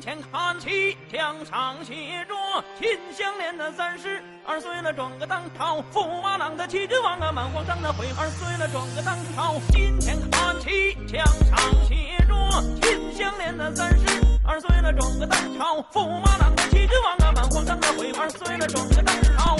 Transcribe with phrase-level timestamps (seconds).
[0.00, 2.34] 前看齐，墙上写着
[2.78, 9.54] “秦香莲的三十二岁了，转个当朝，驸马郎的齐君王啊，满皇上的回二岁了，转个当朝。
[9.72, 12.34] 金前看齐，墙上写着
[12.82, 14.06] “秦香莲的三十
[14.44, 19.56] 二岁了，转个当朝，驸马郎的齐君王啊，满皇上的回二岁了，转个当朝。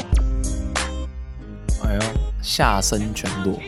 [1.85, 2.01] 哎呦，
[2.43, 3.59] 下身全裸，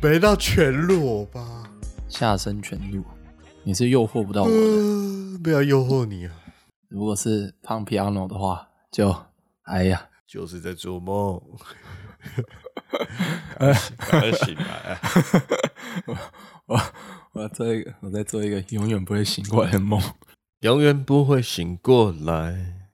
[0.00, 1.40] 没到全裸吧？
[2.08, 3.02] 下身全裸，
[3.62, 4.54] 你是诱惑不到我的。
[4.56, 6.34] 嗯，不要诱惑你啊！
[6.88, 9.14] 如果是胖 piano 的话，就
[9.62, 11.40] 哎呀，就是在做梦。
[13.58, 15.00] 赶快醒来 啊！
[16.66, 16.80] 我
[17.32, 20.00] 我做一个，我在做一个永远不会醒过来的梦。
[20.60, 22.84] 永远不会醒过来。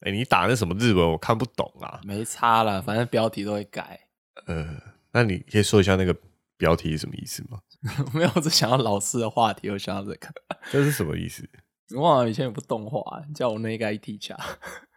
[0.00, 2.00] 哎、你打那什么日文我看不懂啊。
[2.04, 4.08] 没差了，反正标题都会改。
[4.46, 4.80] 呃，
[5.12, 6.16] 那你可以说一下那个
[6.56, 7.60] 标题是什么意思吗？
[8.14, 10.28] 没有，我只想要老师的话题，我想到这个。
[10.70, 11.48] 这是什么意思
[11.94, 13.00] 我忘了以前有部动画，
[13.34, 14.36] 叫我那个 IT 卡。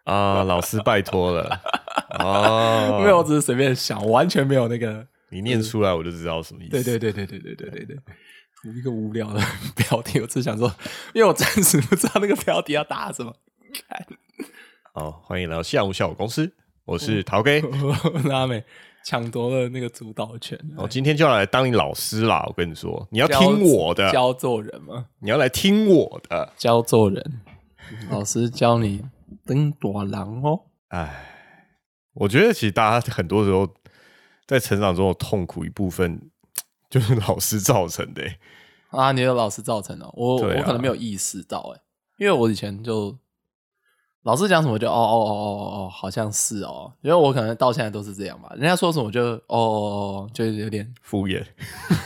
[0.05, 0.43] 啊？
[0.43, 1.61] 老师拜托了
[2.19, 5.05] 哦，没有，我只是随便想，完全没有那个。
[5.29, 6.71] 你念出来我就知道什么意思。
[6.71, 9.39] 对对对对对对对对对，图一个无聊的
[9.75, 10.67] 标题，我只想说，
[11.13, 13.31] 因为我暂时不知道那个标题要打什么。
[13.87, 14.07] 看，
[14.93, 16.51] 好，欢迎来到下午效果公司，
[16.85, 17.61] 我是陶 K。
[18.31, 18.65] 阿美
[19.05, 22.43] 抢夺了那个主导权，我今天就要来当你老师啦！
[22.47, 26.53] 我跟你说，你要教听我的，教做人嘛，你要来听我的。
[26.57, 27.41] 教做人，
[28.11, 29.03] 老师教你
[29.45, 30.65] 登多狼哦。
[30.89, 31.25] 哎，
[32.13, 33.67] 我觉得其实大家很多时候
[34.45, 36.29] 在成长中的痛苦一部分，
[36.89, 38.39] 就是老师造成的欸、
[38.89, 40.55] 啊，你的老师造成的，我、啊。
[40.57, 41.81] 我可能没有意识到哎、
[42.17, 43.17] 因为我以前就
[44.23, 49.57] 老师讲什么就哦哦哦哦哦哦，好像是哦，因为我可能到现在都是这样吧，人家说什么我就哦哦
[50.27, 51.43] 哦，就有点敷衍，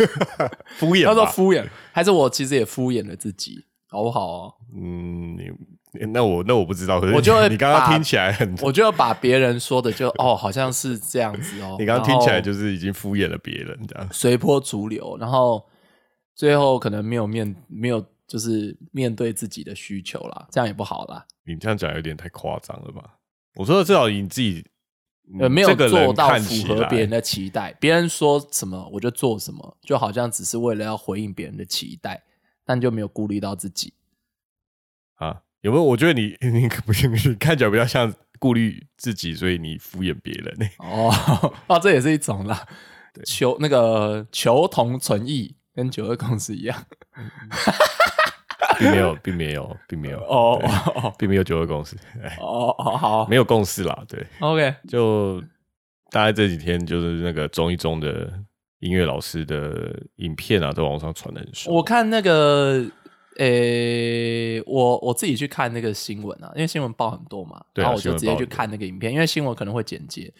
[0.77, 1.13] 敷衍吧。
[1.13, 4.53] 他说敷衍，还是我其实也敷衍了自己，好不好哦？
[4.75, 14.07] 嗯，你那我那我不知道，可是我就会 你刚刚把听起来很，我就把别人说的就哦，好像是这样子哦， 你刚刚听起来就是已经敷衍了别人这样。
[14.11, 15.63] 随波逐流，然后
[16.35, 21.25] 最后可能没有面没有就是面对自己的需求啦，这样也不好啦。
[21.45, 23.17] 你这样讲有点太夸张了吧？
[23.55, 24.65] 我说的至少你自己
[25.39, 32.23] 呃，没有做到符合别人的期待，别人说什么我就做什么，就好像只是为了要回应别人的期待，
[32.65, 33.93] 但就没有顾虑到自己。
[35.15, 35.83] 啊，有没有？
[35.83, 42.67] 我觉得你 你不是你看起来比较像顾虑自己，所以你敷衍别人 哦，这也是一种啦。
[43.25, 46.85] 求那个求同存异，跟九二共识一样。
[48.79, 52.37] 并没有，并没有，并没有哦对哦并没有九二共识，哎。
[52.39, 53.27] 哦哦，好。
[53.27, 54.03] 没有共识啦。
[54.07, 55.41] 对，，OK，就
[56.09, 58.31] 大概这几天就是那个中一中的
[58.79, 61.75] 音乐老师的影片啊，在网上传的很爽。
[61.75, 62.85] 我看那个，
[63.37, 70.31] 诶、我我自己去看那个新闻啊，因为新闻报很多嘛，然后我就直接去看那个影片，因为新闻可能会剪接，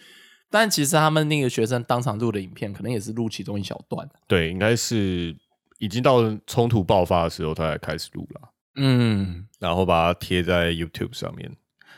[0.50, 4.08] 但其实他们那个学生当场录的影片，可能也是录其中一小段。
[4.28, 5.34] 对，应该是
[5.84, 8.40] 已经到冲突爆发的时候，他才开始录了，
[8.76, 11.54] 嗯，然后把它贴在 YouTube 上面。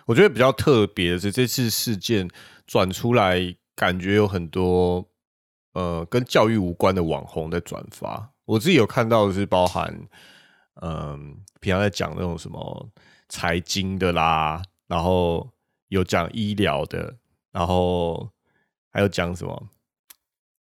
[0.06, 2.28] 我觉得比较特别的是，这次事件
[2.66, 5.08] 转出来，感觉有很多
[5.74, 8.32] 呃跟教育无关的网红在转发。
[8.44, 10.08] 我自己有看到的是包含
[10.82, 12.90] 嗯、平常在讲那种什么
[13.28, 15.50] 财经的啦，然后
[15.88, 17.16] 有讲医疗的，
[17.50, 18.30] 然后
[18.92, 19.68] 还有讲什么，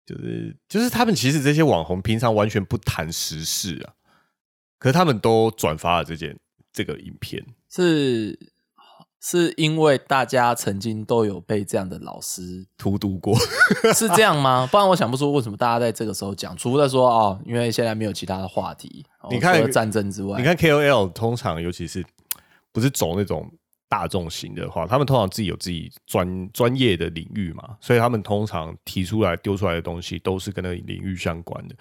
[0.05, 3.93] 就是就是他们其实这些网红平常完全不谈时事啊，
[4.77, 6.37] 可是他们都转发了这件
[6.71, 7.45] 这个影片。
[7.69, 8.37] 是
[9.21, 13.33] 是因为大家曾经都有被这样的老师荼毒过，
[13.95, 14.67] 是这样吗？
[14.69, 22.05] 不然我想不出为什么大家在这个时候讲，除了说哦，因为现在没有其他的话题，哦你看战争之外，你看 KOL 通常尤其是
[22.73, 23.49] 不是走那种
[23.93, 31.75] 大众型的话，他们通常自己有自己专专业的领域嘛，所以他们通常提出来丢出来的东西都是跟那个领域相关的。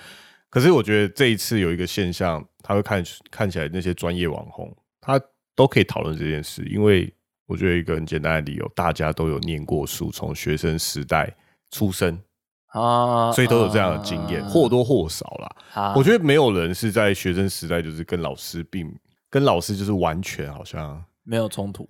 [0.51, 4.71] 可是我觉得这一次有一个现象，他会看看起来那些专业网红，
[5.01, 5.19] 他
[5.55, 7.11] 都可以讨论这件事，因为
[7.47, 11.35] 我觉得一个很简单的理由，大家都有念过书，从学生时代
[11.71, 12.21] 出生，
[12.67, 15.57] 啊，所以都有这样的经验，或多或少啦。
[15.73, 18.95] 啊我觉得没有人是在学生时代就是跟老师并
[19.31, 21.89] 跟老师就是完全好像，没有冲突。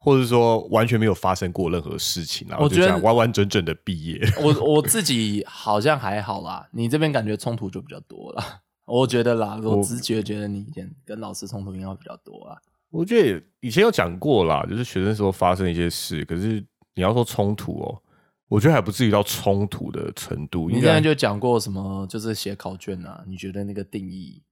[0.00, 4.18] 或者说完全没有发生过任何事情，然后就我觉得完完整整的毕业。
[4.42, 8.62] 我我自己好像还好啦，你这边感觉冲突就比较多了。
[8.86, 12.56] 我觉得啦，我直觉觉得你以前跟老师冲突应该会比较多啊。
[12.90, 16.64] 我觉得以前有讲过啦，就是学生时候发生一些事，可是
[16.94, 18.02] 你要说冲突哦，
[18.48, 20.68] 我觉得还不至于到冲突的程度。
[20.68, 24.42] 你应该之前就讲过什么，就是写考卷啊，你觉得那个定义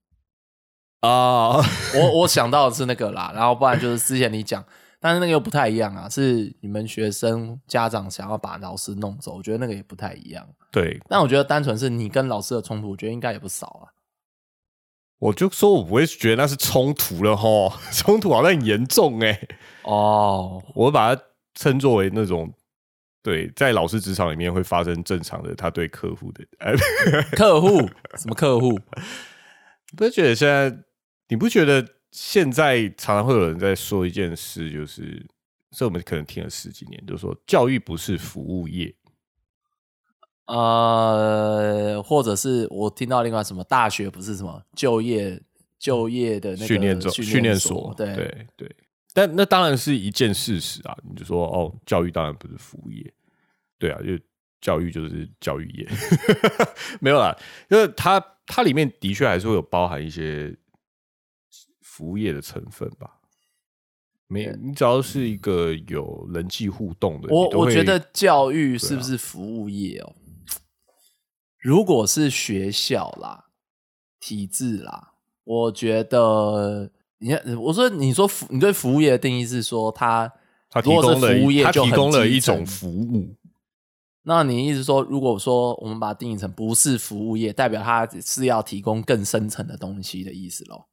[1.01, 1.57] 啊，
[1.97, 4.65] 我我想到的是那个啦，然后不然就是之前你讲，
[5.01, 10.49] 但是那个又不太一样啊，是你们学生家长想要把老师弄走，我觉得那个也不太一样。
[10.71, 13.95] 对，但我觉得单纯是你跟老师的冲突，我觉得应该也不少啊。
[15.19, 19.41] 我就说我不会觉得那是冲突了哈， 冲突好像很严重哎、
[19.83, 21.23] 哦，我把它
[21.55, 22.53] 称作为那种
[23.21, 26.73] 对，在老师职场里面会发生正常的他对客户的，哎，
[27.33, 27.81] 客户
[28.17, 28.79] 什么客户？
[29.97, 30.73] 不是觉得现在
[31.29, 35.25] 你不觉得现在常常会有人在说一件事，就是
[35.71, 38.95] 这我们可能听了十几年，就是说教育不是服务业，
[40.47, 45.41] 呃，或者是我听到另外什么大学不是什么就业
[45.79, 48.77] 就业的那个训练所训训练所所，，对对对。
[49.15, 50.97] 但那当然是一件事实啊！
[51.03, 53.13] 你就说哦，教育当然不是服务业，
[53.77, 54.17] 对啊，就
[54.61, 55.89] 教育就是教育业，
[57.01, 57.37] 没有啦，
[57.69, 60.55] 因为它它里面的确还是会有包含一些
[61.99, 63.17] 服务业的成分吧。
[64.29, 70.15] 没，你只要是一个有人际互动的，我我觉得教育是不是服务业哦？
[71.59, 73.47] 如果是学校啦、
[74.21, 80.33] 体制啦，我觉得你看，我说你说服你对服务业的定义是说它
[80.71, 83.35] 他提供了服务业就很提供了一种服务，
[84.23, 90.87] 那你意思说，如果说我们把它定义成不是服务业，代表它是要提供更深层的东西的意思咯？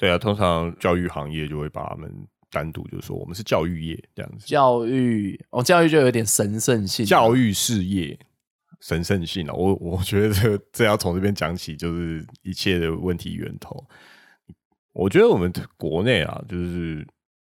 [0.00, 2.10] 对啊，通常教育行业就会把他们
[2.50, 8.18] 单独就说我们是教育业这样子，教育哦，教育就有点神圣性，教育事业
[8.80, 13.86] 神圣性啊，我我觉得这这要从这边讲起，就是一切的问题源头。
[14.94, 17.06] 我觉得我们国内啊，就是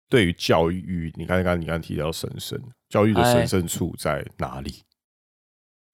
[0.09, 2.59] 对于教育，你看刚刚你刚刚提到神圣，
[2.89, 4.81] 教育的哎神圣处在哪里？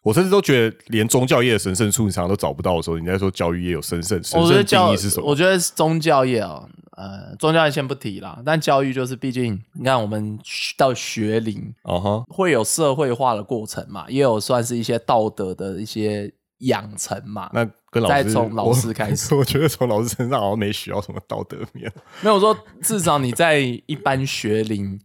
[0.06, 5.28] 我甚至都觉得，连宗教业的神圣处你常常都找不到的时候，你在说教育业有神圣，神圣定我觉得教义是什么？
[5.28, 10.40] 我觉得宗教业哦，呃，宗教业先不提啦，但教育就是，毕竟你看我们
[10.78, 17.50] 到学龄哦哈，会有社会化的过程嘛，也有算是一些道德的一些养成嘛。
[17.52, 21.92] 那跟老师再从老师开始我， 我觉得从老师身上好像没学到什么道德面。
[22.22, 25.00] 没有说，至少你在一般学龄，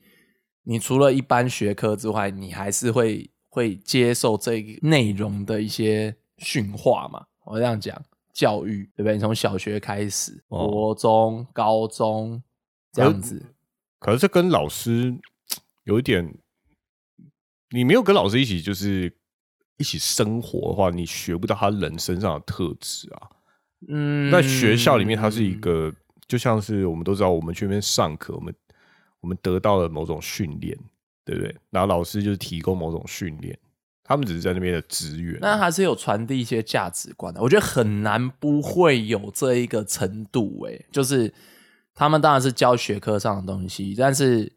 [0.65, 7.27] 你除了一般学科之外，你还是会会接受这个内容的一些驯化嘛。
[7.45, 8.03] 我这样讲，
[8.33, 9.15] 教育对不对？
[9.15, 12.43] 你从小学开始，哦国中、高中
[12.93, 13.45] 这样子，
[13.99, 15.15] 可是这跟老师
[15.85, 16.33] 有一点，
[17.71, 19.13] 你没有跟老师一起就是
[19.79, 23.31] 一起生活的话，你学不到他人身上的特质啊。
[23.89, 25.93] 嗯，在学校里面，它是一个
[26.29, 28.55] 就像是我们都知道，我们去那边上课，我们
[29.21, 30.79] 我们得到了某种训练，
[31.31, 31.57] 对不对？
[31.71, 33.57] 然后老师就是提供某种训练，
[34.03, 35.39] 他们只是在那边的职员。
[35.41, 37.41] 那还是有传递一些价值观的。
[37.41, 41.33] 我觉得很难不会有这一个程度、欸，就是
[41.95, 44.53] 他们当然是教学科上的东西，但是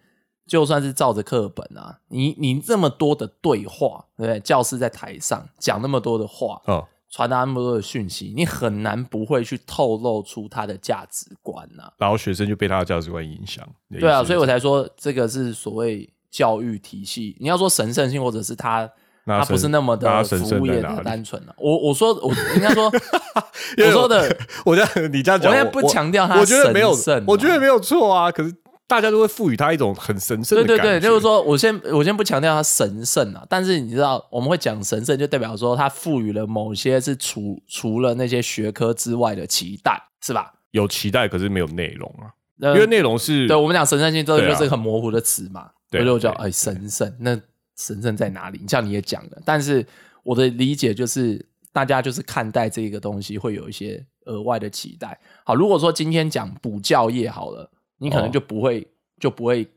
[0.48, 4.40] 就算是照着课本啊，你你这么多的对话，对不对？
[4.40, 13.64] 教师在台上讲那么多的话，哦，传达那么多的讯息，你很难不会去透露出他的价值观呐、然后学生就被他的价值观影响。
[13.90, 17.38] 对啊，所以我才说这个是所谓教育体系。
[17.39, 18.89] 你要说神圣性，或者是它
[19.25, 22.91] 那它不是那么的服务业的单纯了、我我说我应该说，
[23.85, 24.35] 我说的
[24.65, 28.31] 我这样你这样讲，我现在不强调它我觉得没有神圣啊，我觉得没有错啊。
[28.31, 28.53] 可是
[28.86, 40.51] 大家都会赋予它一种很神圣的对对对，就是说我先我先不强调它神圣啊，但是你知道我们会讲神圣，就代表说它赋予了某些是除除了那些学科之外的期待，是吧？
[40.72, 42.34] 有期待，可是没有内容啊。
[42.58, 45.69] 因因为内容是对我们讲神圣性，这就是很模糊的词嘛。
[46.01, 47.39] 我就叫对哎神圣，那
[47.77, 48.62] 神圣在哪里？
[48.67, 49.85] 像你也讲了，但是
[50.23, 55.19] 我的理解就是，大家就是看待这个东西会有一些额外的期待。
[55.43, 58.88] 好，如果说今天讲补教业好了，你可能哦就不会、
[59.19, 59.67] 就不会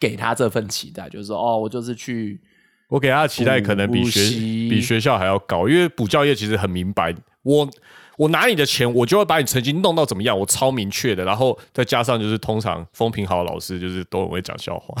[0.00, 2.40] 给他这份期待，就是说哦，我就是去
[2.88, 7.68] 我给他的期待可能比学习比学校还要高，因为补教业其实很明白，我
[8.16, 11.24] 我拿你的钱，我就会把你成绩弄到怎么样，我超明确的。
[11.24, 14.94] 然后再加上就是通常风评好的老师就是都很会讲笑话，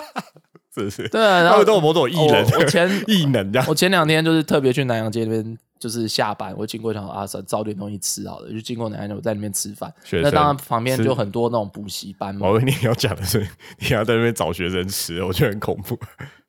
[0.74, 1.08] 是不是？
[1.08, 3.74] 对啊，然后都有某种艺人，我我前 艺能这样我。
[3.74, 9.92] 前两天就是特别去南洋街那边，就是下班，我经过想说啊，找找点东西吃好了，就经过南洋街，我在那边吃饭。
[10.12, 13.46] 那当然旁边就很多那种补习班嘛我，以为你要讲的是
[13.78, 15.98] 你要在那边找学生吃，我觉得很恐怖。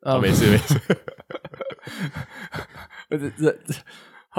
[0.00, 0.80] 嗯啊，没事没事，
[3.10, 3.28] 这这
[3.66, 3.74] 这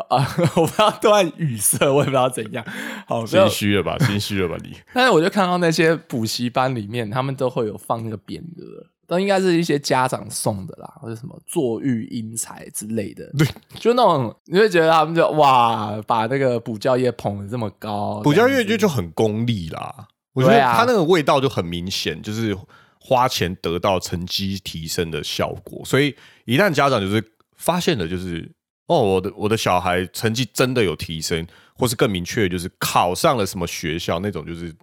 [0.10, 2.66] 啊， 我不知道突然语塞，我也不知道怎样。
[3.08, 3.98] 好，心虚了吧？
[4.00, 4.76] 心虚了吧你？
[4.94, 13.30] 但是我就看到那些补习班里面，他们都会有放那个匾额，都应该是一些家长送的啦，或者什么坐育英才之类的。
[13.38, 13.48] 对，
[13.80, 20.08] 就那种你会觉得他们就哇，把那个补教业捧得这么高，补教业就就很功利啦。
[20.34, 22.56] 我觉得他那个味道就很明显，就是
[23.00, 25.84] 花钱得到成绩提升的效果。
[25.84, 26.16] 所以
[26.46, 27.22] 一旦家长就是
[27.58, 28.50] 发现了，就是
[28.90, 34.76] 哦，我的我的小孩成绩真的有提升，或是更明确的就是考上了什么学校，那种就是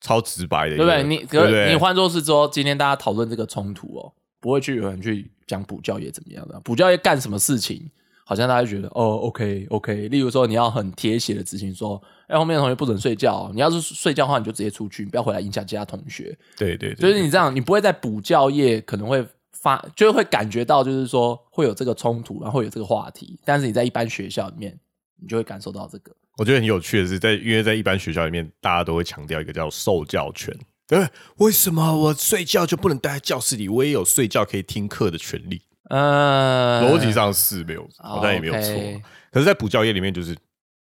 [0.00, 1.04] 超直白的，对不对？
[1.04, 7.88] 你可对不对你换作是说，今天大家讨论这个冲突哦，不会去有人去讲补教业怎么样的，补教业干什么事情，
[8.24, 10.08] 好像大家觉得哦，OK OK。
[10.08, 16.36] 例如说，你要很贴血的执行说，哎，后面的同学不准睡觉，你要是睡觉的话，你就直接出去，不要回来影响其他同学。
[16.56, 19.24] 对对对，就是你这样，你不会在补教业可能会
[19.62, 24.78] 发，就会感觉到就是说会有这个冲突，然后有这个话题，但是你在一般学校里面，
[25.20, 26.14] 你就会感受到这个。
[26.38, 30.56] 我觉得很有趣的是，在因为在一般学校里面，大家都会强调一个叫受教权。
[30.86, 33.68] 对，为什么我睡觉就不能待在教室里？
[33.68, 35.60] 我也有睡觉可以听课的权利。
[35.90, 39.02] 呃，逻辑上是没有，好像也没有错。
[39.30, 40.36] 可是，在补教业里面，就是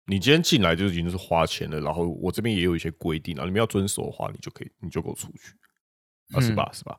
[0.07, 5.55] 你今天进来就已经是花钱了，然后我这边也有一些规定啊，你们要遵守的话，你就可以，你就给我出去，
[6.33, 6.71] 啊，是吧？
[6.73, 6.97] 是吧？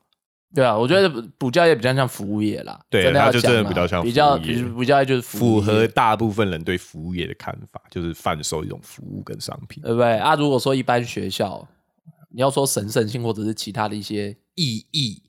[0.52, 9.82] 对啊，我觉得补教业比较像服务业啦，对真的要就真的讲比较像比较服务业比补教业就是服务业符合大部分人对服务业的看法，就是贩售一种服务跟商品。
[9.82, 10.34] 对不对啊？
[10.34, 11.66] 如果说一般学校，
[12.30, 15.22] 你要说神圣性或者是其他的一些意义，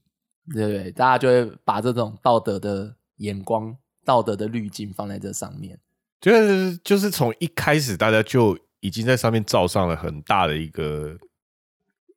[0.54, 0.92] 对不对？
[0.92, 5.80] 大家就会把这种道德的眼光、道德的滤镜放在这上面。
[6.20, 11.16] 就是就是从一开始，大家就已经在上面罩上了很大的一个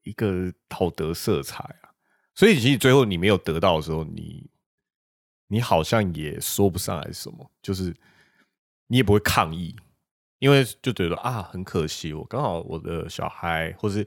[0.04, 1.83] 一个道德色彩啊，
[2.34, 4.50] 所以其实最后你没有得到的时候，你
[5.46, 7.94] 你好像也说不上来什么，就是
[8.86, 9.76] 你也不会抗议，
[10.38, 14.06] 因为就觉得啊，很可惜，我刚好我的小孩，或是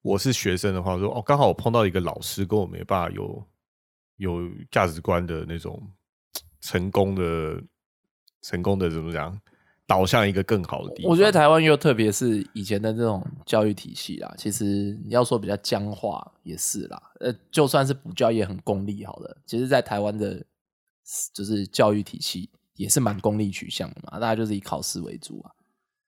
[0.00, 3.46] 我是学生的话，说哦，刚好我碰到一个老师跟我没办法有
[4.16, 5.92] 有价值观的那种
[6.60, 7.62] 成功的
[8.42, 9.38] 成功的怎么讲，
[9.86, 11.10] 导向一个更好的地方。
[11.10, 17.00] 我觉得台湾又特别是以前的这种教育体系啦，其实你要说比较僵化也是啦。
[17.20, 20.44] 呃，就算是补教也很功利好了，其实，在台湾的，
[21.32, 25.50] 就是教育体系也是蛮功利取向的嘛，大家就是以考试为主啊。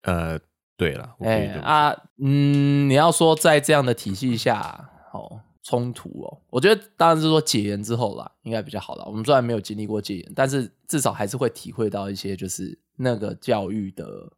[0.02, 0.40] 呃，
[0.76, 9.04] 对了，哎、啊，嗯，你要说在这样的体系下，哦，冲突哦，我觉得当然是说解严之后啦，应该比较好啦。
[9.06, 14.30] 我们虽然没有经历过戒严，但是至少还是会体会到一些，就是那个教育的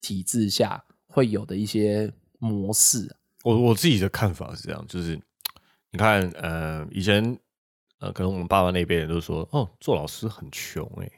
[0.00, 5.14] 体制下会有的一些模式啊、我我自己的看法是这样，就是
[5.90, 7.38] 你看，呃，以前
[7.98, 11.10] 呃，可能我们爸爸那辈人都说，哦，做老师很穷哎、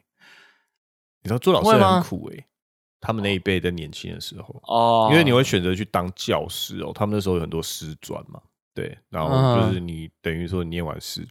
[1.23, 2.47] 你知道做老师很苦哎、
[3.01, 8.41] 他们那一辈在年轻的时候，哦因为你会选择去当教师哦，他们那时候有很多师专嘛，
[8.75, 11.27] 对，然后嗯就是你等于说你念完师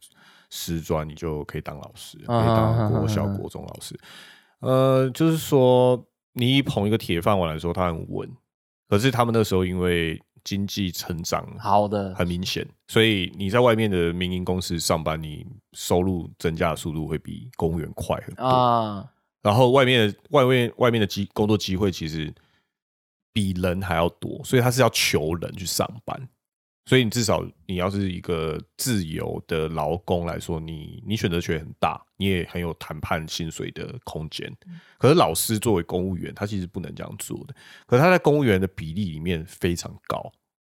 [0.50, 4.00] 师专，你就可以当老师，可以嗯当国小、国中老师。
[4.60, 8.30] 呃，就是说你以捧一个铁饭碗来说，它很稳，
[8.88, 18.44] 可是他们那时候因为经济成长好的，很明显，所以你在外面的民营公司上班，你收入增加的速度会比公务员快很多。
[18.44, 19.10] 啊，
[19.42, 22.34] 然后外面的外面外面的机工作机会其实
[23.32, 26.30] 比人还要多，所以他是要求人去上班。
[26.90, 34.52] 所以你至少你要是一个自由的劳工来说，你你选择权很大，你也很有谈判薪水的空间。
[34.98, 37.54] 可是老师作为公务员，他其实不能这样做的。
[37.86, 40.20] 可是他在公务员的比例里面非常高，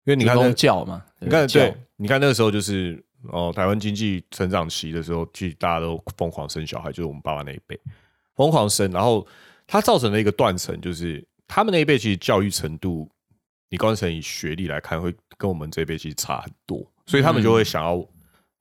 [0.06, 7.80] 因为你你看那公教嘛，你看，对，你看那个时候就是哦，台湾经济成长期的时候，其实大家都疯狂生小孩，就是我们爸爸那一辈
[8.36, 9.28] 疯狂生，然后
[9.68, 13.08] 它造成了一个断层，就是他们那一辈其实教育程度，
[13.70, 17.96] 你刚才以学历来看，会跟我们这一辈其实差很多，所以他们就会想要、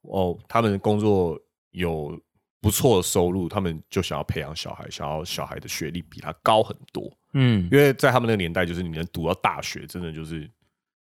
[0.03, 1.41] 哦，他们工作
[1.71, 2.21] 有
[2.61, 7.13] 不错的收入，他们就想要培养小孩，想要小孩的学历比他高很多。
[7.33, 7.69] 嗯。
[7.71, 10.51] 因为在他们那个年代，就是你能读到大学，真的就是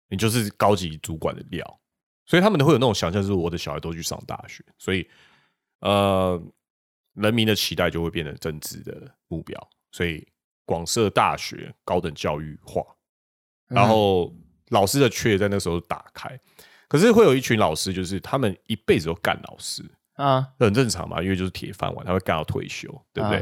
[0.09, 1.81] 你就是高级主管的料，
[2.27, 5.09] 所以他们会有那种想象，就是我的小孩都去上大学，所以
[5.81, 6.41] 呃，
[7.15, 9.59] 人民的期待就会变成政治的目标，
[9.93, 10.27] 所以
[10.65, 12.85] 广设大学，高等教育化，
[13.67, 14.33] 然后
[14.71, 16.37] 老师的缺在那时候打开，
[16.89, 19.85] 可是会有一群老师，就是他们一辈子都干老师，
[20.15, 23.41] 啊，这很正常嘛，因为就是铁饭碗，他会干到退休，对不对？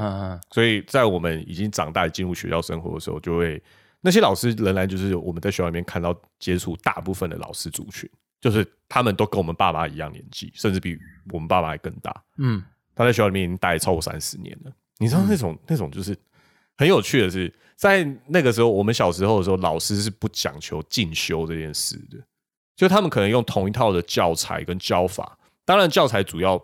[0.50, 3.62] 所以在我们已经长大进入学校生活的时候，就会
[4.00, 8.08] 那些老师仍然就是我们在学校里面看到接触大部分的老师族群，
[8.40, 10.98] 就是他们都跟我们爸妈一样年纪，甚至比
[11.32, 12.22] 我们爸妈还更大。
[12.36, 12.62] 嗯，
[12.94, 14.72] 他在学校里面已经待超过三十年了。
[14.98, 16.16] 你知道那种、那种就是
[16.76, 22.18] 很有趣的是，在那个时候，我们小时候的时候，老师是不讲求进修这件事的，
[22.74, 26.60] 就他们可能用同一套的教材跟教法，当然教材主要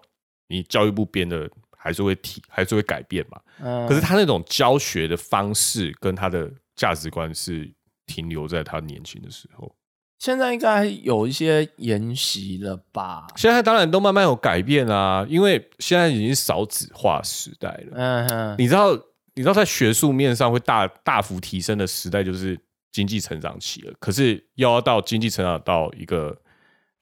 [0.49, 3.41] 你教育部编的还是会提，还是会改变嘛。
[3.61, 7.73] 嗯可是他那种教学的方式跟他的价值观是
[8.07, 9.73] 停留在他年轻的时候，
[10.19, 13.29] 现在应该有一些研习了吧？
[13.37, 17.93] 现在当然都慢慢有改变啊，因为现在已经少子化时代了。
[17.93, 18.91] 嗯哼，你知道，
[19.35, 22.59] 你知道在学术面上会大大幅提升的时代，就是
[22.93, 23.93] 经济成长期了。
[23.99, 26.41] 可是要到经济成长到一个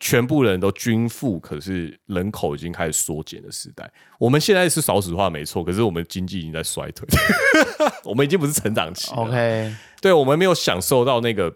[0.01, 3.89] 全部人都均富，可是人口已经开始缩减的时代。
[4.19, 7.07] 我们现在是少子化没错，可是我们经济已经在衰退，
[8.05, 9.19] 我们已经不是成长期了。
[9.19, 11.55] OK，对我们没有享受到那个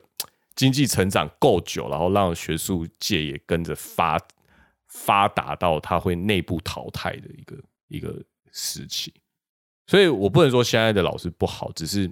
[0.55, 4.21] 经济成长够久，然后让学术界也跟着发
[4.87, 7.57] 发达到它会内部淘汰的一个
[7.89, 9.13] 一个时期。
[9.87, 12.11] 所以我不能说现在的老师不好，只是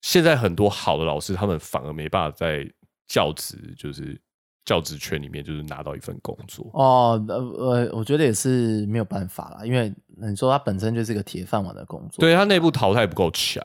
[0.00, 2.66] 现在很多好的老师，他们反而没办法在
[3.06, 4.20] 教职就是
[4.64, 6.70] 教职圈里面就是拿到一份工作。
[6.72, 13.62] 哦，呃呃，我觉得也是没有办法啦，因为你说他本身就是一个铁饭碗的工作，对他内部淘汰不够强，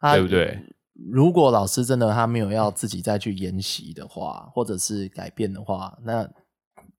[0.00, 0.58] 对不对？
[1.12, 6.28] 如果老师真的他没有要自己再去研习的话，或者是改变的话，那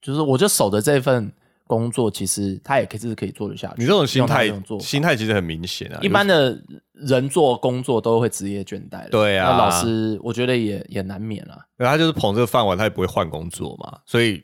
[0.01, 1.31] 就是我就守着这份
[1.71, 3.75] 工作，其实他也可以是可以做得下去。
[3.77, 4.51] 你这种心态
[4.81, 5.99] 心态其实很明显啊。
[6.01, 6.61] 一般的
[6.91, 11.57] 人做工作都会职业倦怠的，对啊那老师我觉得也也难免啊。
[11.77, 14.43] 对他就是捧这个饭碗，他也不会换工作嘛，所以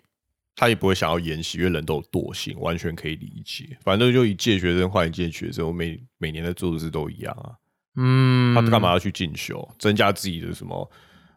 [0.55, 3.77] 他也不会想要研习，因为人都有惰性，完全可以理解。
[3.83, 7.51] 反正就一届学生换一届学生，我每每年在做的事都一样啊。
[7.97, 10.89] 嗯，他干嘛要去进修，增加自己的什么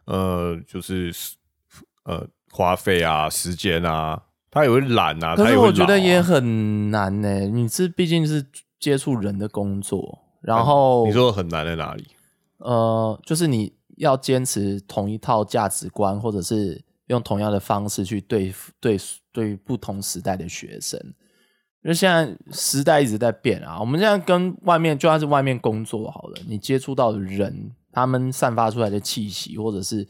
[0.05, 1.13] 呃，就是
[2.05, 4.21] 呃花费啊、时间啊，
[4.51, 5.35] 他也会懒啊。
[5.35, 8.45] 可是我觉得也很难呢、你是毕竟是
[8.79, 12.05] 接触人的工作，然后、你说很难在哪里？
[12.57, 18.97] 呃，就是你要坚持同一套价值观，或者是用同样的方式去对付对
[19.31, 20.99] 对不同时代的学生。
[21.83, 30.07] 因为现在时代一直在变啊，我们现在跟外面就算是外面工作好了，你接触到的人，他们散发出来的气息，或者是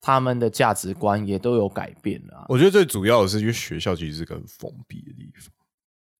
[0.00, 2.46] 他们的价值观也都有改变啊。
[2.48, 5.52] 我觉得最主要的是，因为学校其实是个很封闭的地方。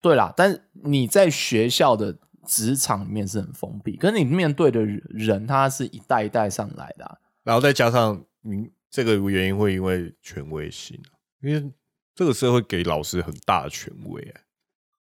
[0.01, 2.17] 对啦，但是你在学校的
[2.47, 7.17] 职场里面是很封闭，可是你面对的人，他是一代一代上来的、啊。
[7.43, 11.01] 然后再加上您这个原因会因为权威性，
[11.43, 11.73] 因为
[12.15, 14.35] 这个社会给老师很大的权威、欸，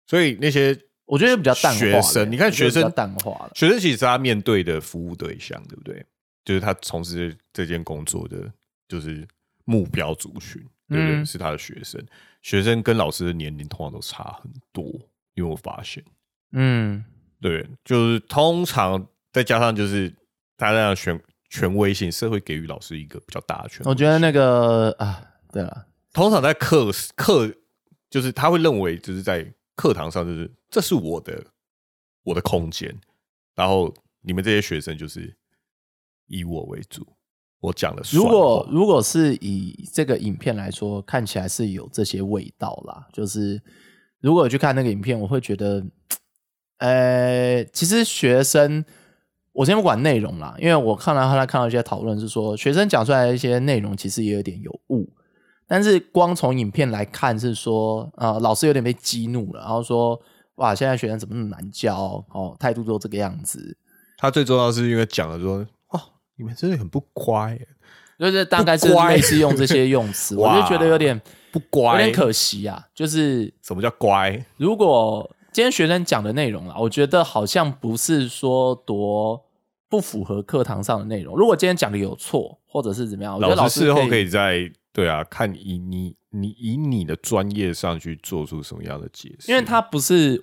[0.06, 3.52] 所以那些我觉得比较淡化学生，你看学生淡化了。
[3.54, 6.04] 学生其实是他面对的服务对象，对不对？
[6.44, 8.52] 就是他从事这件工作的
[8.92, 9.26] 就是
[9.64, 11.16] 目标族群，对不对？
[11.16, 11.24] 嗯。
[11.24, 12.04] 是他的学生，
[12.42, 14.84] 学生跟老师的年龄通常都差很多，
[15.34, 16.04] 因为我发现，
[16.52, 17.02] 嗯，
[17.40, 20.12] 对，就是通常再加上就是
[20.56, 23.88] 大家的权权威性，社会给予老师一个比较大的权威。
[23.88, 27.50] 我觉得那个啊，对了，通常在课课，
[28.10, 31.42] 就是他会认为，就是在课堂上，就是这是我的
[32.24, 32.94] 我的空间，
[33.54, 35.34] 然后你们这些学生就是
[36.26, 37.06] 以我为主，
[37.62, 43.06] 我讲的算如果如果是以这个影片来说，看起来是有这些味道啦。
[43.12, 43.62] 就是
[44.20, 45.82] 如果有去看那个影片，我会觉得，
[46.78, 48.84] 呃，其实学生，
[49.52, 55.08] 我先不管内容啦，因为我看到后来看到一些讨论是说，学生讲出来的一些内容其实也有点有误。
[55.68, 60.20] 但是光从影片来看，是说，呃，老师有点被激怒了，然后说，
[60.56, 63.78] 哇，现在学生怎么那么难教哦，态度都这个样子，
[64.18, 65.66] 他最重要的是因为讲了说，哦，
[66.36, 67.68] 你们真的很不乖耶，
[68.18, 72.86] 就是大概是类似用这些用词， 我就哇觉得有点不乖有乖点，可惜啊。
[72.94, 74.44] 就是什么叫乖？
[74.56, 79.44] 如果今天学生讲的内容啊，我觉得好像不是说多
[79.88, 81.36] 不符合课堂上的内容。
[81.36, 90.42] 如果今天讲的有错，或者是怎么样，我觉得老师事后可可以在对啊，看以你你以你的专业上去做出什么样的解释，因为他不是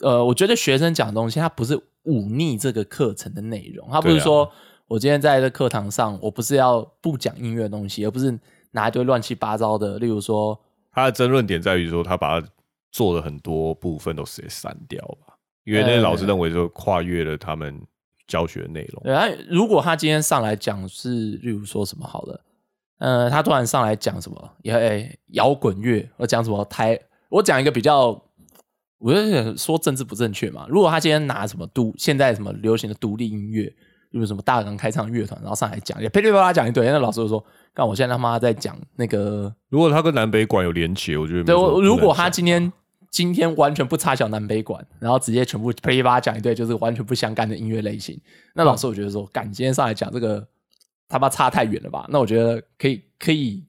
[0.00, 4.48] 呃，我觉得学生讲的东西，他不是忤逆这个课程的内容，他不是说、
[4.88, 8.38] 我今天在这课堂上，我不是要不讲音乐的东西，而不是
[8.70, 10.58] 拿一堆乱七八糟的，例如说
[10.92, 12.48] 他的争论点在于说，他把他
[12.92, 17.82] 做的很多部分都直接删掉吧，因为那些老师认为说跨越了他们
[18.28, 19.02] 教学内容。
[19.02, 22.40] 对啊，如果他今天上来讲是，例如说什么好了，
[22.98, 28.22] 呃，他突然上来讲什么，也诶摇滚乐，我讲什么台，我讲一个比较，
[28.98, 30.64] 我就想说政治不正确嘛。
[30.68, 33.74] 如果他今天拿什么独现在什么流行的独立音乐，
[34.16, 42.72] 例如什么大港开唱乐团，然后上来讲，也噼里啪啦讲一堆，那老师就说，看，我现在他妈在讲那个，如果他跟南北馆有连结，我觉得对如果他今天。
[43.08, 48.20] 今天完全不插小南北馆，然后直接全部噼里啪啦讲一堆，就是完全不相干的音乐类型。
[48.52, 50.46] 那老师我觉得说，干，嗯今天上来讲这个，
[51.08, 52.04] 他妈差太远了吧？
[52.10, 53.64] 那我觉得可以，可以，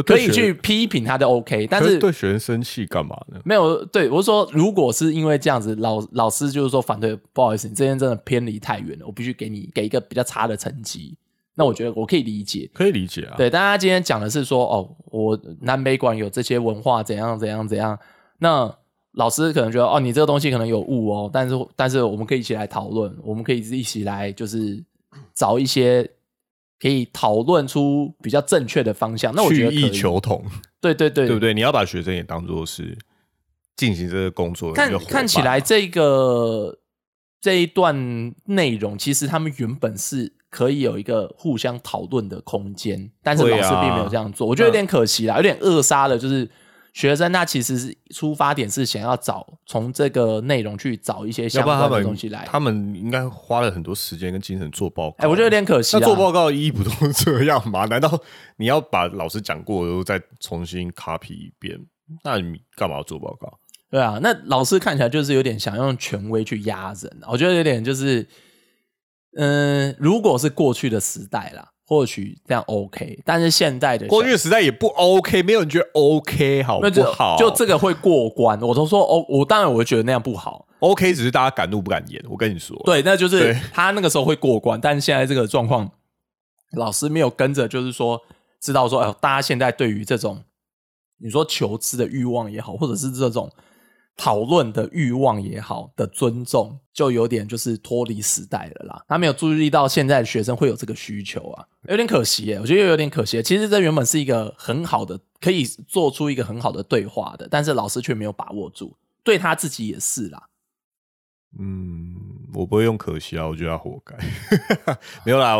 [0.00, 3.40] 可以去批评他的 OK，但可是对学生生气干嘛呢？
[3.44, 11.18] 没有对我是说，如果是因为这样子，老老师就是说反对，不好意思，你这边真的偏离太远了，我必须给你给一个比较差的成绩。
[11.54, 12.70] 那我觉得我可以理解。
[12.72, 13.34] 可以理解啊。
[13.36, 17.98] 对，但他今天讲的是说，哦，我南北馆有这些文化，怎样怎样怎样。
[18.38, 18.74] 那
[19.12, 24.82] 老师可能觉得，哦，你这个东西可能有误哦，但是但是我们可以一起来讨论，我们可以一起来就是
[25.34, 26.08] 找一些
[26.82, 29.32] 可以讨论出比较正确的方向。
[29.36, 30.44] 那我觉去异得可以求同，
[30.80, 31.54] 对对对对不对？
[31.54, 32.98] 你要把学生也当做是
[33.76, 36.80] 进行这个工作看看起来这个
[37.40, 46.50] 这一段内容，其实他们原本是可以有一个互相讨论的空间，但是老师并没有这样做，我觉得有点可惜啦，有点扼杀了，就是
[46.92, 55.16] 学生他其实是出发点是想要找从这个内容去找一些要相关的不然他们东西来，他们应该花了很多时间跟精神做报告。
[55.18, 56.00] 哎、我觉得有点可惜啦。
[56.00, 57.86] 那做报告意义不都这样吗？
[57.90, 58.22] 难道
[58.56, 61.78] 你要把老师讲过的都再重新 copy 一遍？
[62.24, 63.58] 那你干嘛要做报告？
[63.90, 68.26] 对啊，那老师看起来就是有点想用权威去压人，我觉得有点就是，
[69.36, 77.36] 嗯、如果是过去的时代啦，或许这样 OK，但是现在的小过去时代也不 OK，没有人觉得 OK 好不好？
[77.36, 82.24] 就这个会过关，我都说哦，我当然我会觉得那样不好，OK，只是大家敢怒不敢言。
[82.30, 85.90] 我跟你说，对，那就是他那个时候会过关，但是现在这个状况，
[86.78, 88.18] 老师没有跟着，就是说
[88.58, 90.42] 知道说，哎、大家现在对于这种
[91.18, 93.52] 你说求知的欲望也好，或者是这种
[94.16, 99.04] 讨论的欲望也好的尊重，就有点就是脱离时代了啦。
[99.08, 102.58] 他没有注意到现在的学生会有这个需求啊，有点可惜耶。
[102.60, 103.42] 我觉得有点可惜。
[103.42, 108.94] 其实这原本是一个很好的，可以做出一个很好的对话的，但是老师却没有把握住，
[109.24, 110.48] 对他自己也是啦。
[111.58, 112.14] 嗯，
[112.54, 114.16] 我不会用可惜啊，我觉得他活该。
[115.24, 115.56] 没有啦，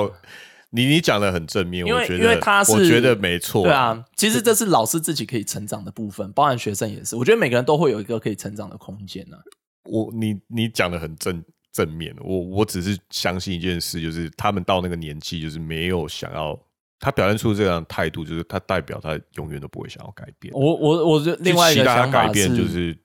[0.72, 3.62] 你你讲的很正面，因为我觉得因为他是我觉得没错。
[3.62, 7.14] 对，啊，其实这是老师自己可以成长的部分，包含学生也是。
[7.14, 9.36] 我觉得每个人都会有一个可以成长的空间呢、
[9.84, 16.58] 我你你讲的很正正面，我我只是相信一件事，就是他们到那个年纪，就是没有想要。
[17.04, 20.54] 他表现出这样的态度，就是他代表他永远都不会想要改变。
[20.54, 22.96] 我我我觉得另外一个想法改变，就是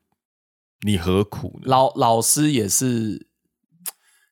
[0.86, 1.64] 你何苦呢？
[1.66, 3.27] 老老师也是，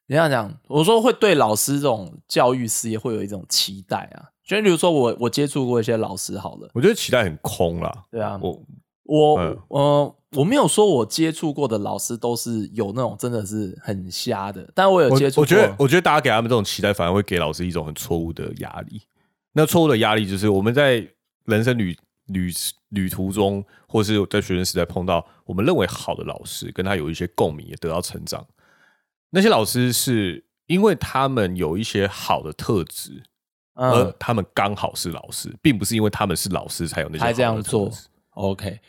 [0.08, 4.30] 你这样讲，我说会对老师这种教育事业会有一种期待啊。
[4.46, 8.06] 就比如说我我接触过一些老师，好了，我觉得期待很空啦。
[8.12, 8.62] 对啊，我
[9.06, 15.42] 我嗯呃我没有说我接触过的老师都是有那种真的是很瞎的，但我有接触过。
[15.42, 19.02] 我觉得，我觉得大家给他们这种期待，反而会给老师一种很错误的压力。
[19.54, 21.08] 那错误的压力就是我们在
[21.46, 22.54] 人生旅旅
[22.90, 28.46] 旅途中，或是在学生时代碰到我们认为好的老师，跟他有一些共鸣，也得到成长。
[29.30, 33.24] 那些老师是因为他们有一些好的特质，
[33.74, 37.92] 而嗯他们刚好是老师，并不是因为他们是老师才有那些才这样做。
[38.32, 38.80] OK，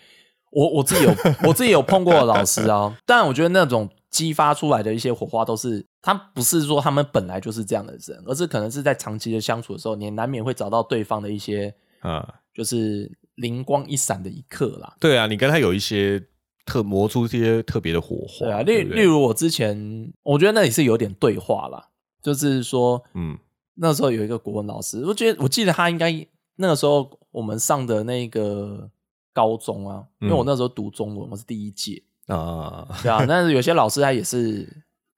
[0.50, 14.96] 我我自己有我自己有碰过的老师啊， 但我觉得那种激发出来的一些火花，都是他不是说他们本来就是这样的人，而是可能是在长期的相处的时候，你难免会找到对方的一些啊，就是灵光一闪的一刻啦。
[14.98, 16.22] 对啊，你跟他有一些
[16.66, 18.44] 特磨出这些特别的火花。
[18.44, 21.88] 对啊，例例如我之前，我觉得那里是有点对话啦，
[22.20, 23.38] 就是说，嗯
[23.76, 26.26] 那时候有一个国文老师，我觉得我记得他应该
[26.56, 28.90] 那个时候我们上的那个
[29.32, 34.66] 高中啊，因为我嗯那时候读中文，我是第一届，啊，对啊，但是有些老师他也是，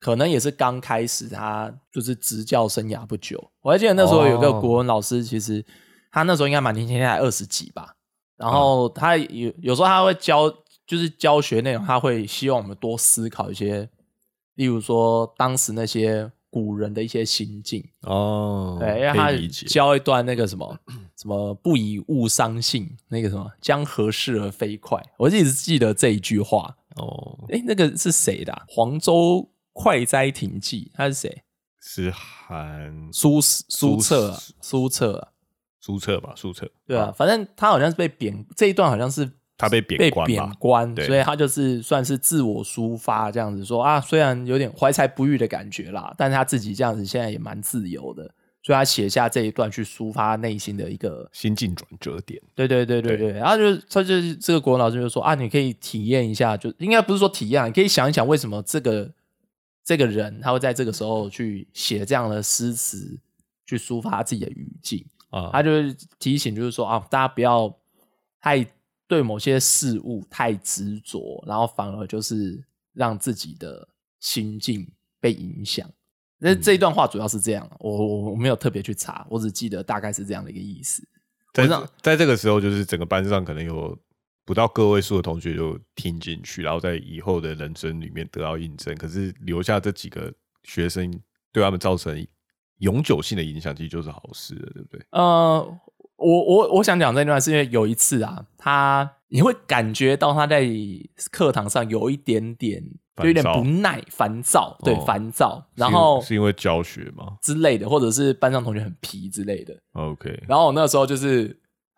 [0.01, 3.43] 可能也是刚开始，他就是执教生涯不久。
[3.63, 5.65] 我还记得那时候有个哦国文老师，其实
[6.11, 7.95] 他那时候应该蛮年轻，才二十几吧。
[8.37, 10.53] 然后他有有时候他会教，
[10.89, 13.89] 就是教学内容，他会希望我们多思考一些，
[14.55, 17.85] 例如说当时那些古人的一些心境。
[18.01, 19.67] 哦，对，因为他可以理解。
[19.67, 20.79] 教一段那个什么
[21.15, 26.77] 什么不以物伤性，那个什么将何事而飞快，我一直记得这一句话。
[26.97, 31.43] 哦，哎，那个是谁的啊、黄州快哉亭记》，他是谁？
[31.81, 35.29] 是韩苏苏辙啊，苏辙啊，
[35.81, 40.51] 苏澈吧，苏澈，对啊，反正他好像是被贬，这一段好像是他被被贬官贬？
[40.59, 48.23] 官，所以他就是算是自我抒发这样子说啊，虽然有点怀才不遇的感觉啦，但是他自己这样子现在也蛮自由的，
[48.63, 52.41] 所以他写下这一段去抒发内心的一个心境转折点。
[52.55, 59.11] 对对对对对，然后就是他就是这个国文老师就说啊，你可以体验一下，就应该不是说体验啊，你可以想一想为什么这个
[59.85, 63.19] 这个人他会在这个时候去写这样的诗词，
[63.67, 65.05] 去抒发自己的语境。
[65.31, 67.75] 啊，他就是提醒，就是说啊，大家不要
[68.41, 68.65] 太
[69.09, 73.89] 对某些事物太执着，然后反而就是让自己的
[74.21, 74.87] 心境
[75.19, 75.91] 被影响。
[76.39, 81.03] 那这一段话主要是这样，我我我没有特别去查，我只记得大概是这样的一个意思。
[81.53, 81.67] 在
[82.01, 83.99] 在这个时候，就是整个班上可能有
[84.45, 88.95] 不到个位数的同学就听进去，然后在以后的人生里面得到印证。
[88.95, 91.11] 可是留下这几个学生，
[91.51, 92.25] 对他们造成
[92.77, 95.05] 永久性的影响，其实就是好事了，对不对？
[95.11, 95.81] 呃，
[96.19, 100.69] 我我我想讲这段是因为有一次啊，他你会感觉到他在
[101.31, 102.83] 课堂上有一点点，
[103.17, 109.77] 就有点不耐、烦躁，对，哦烦躁，然后是因为教学吗之类的，或者是班上同学很皮之类的。
[109.93, 111.45] ？OK，然后我那时候就是，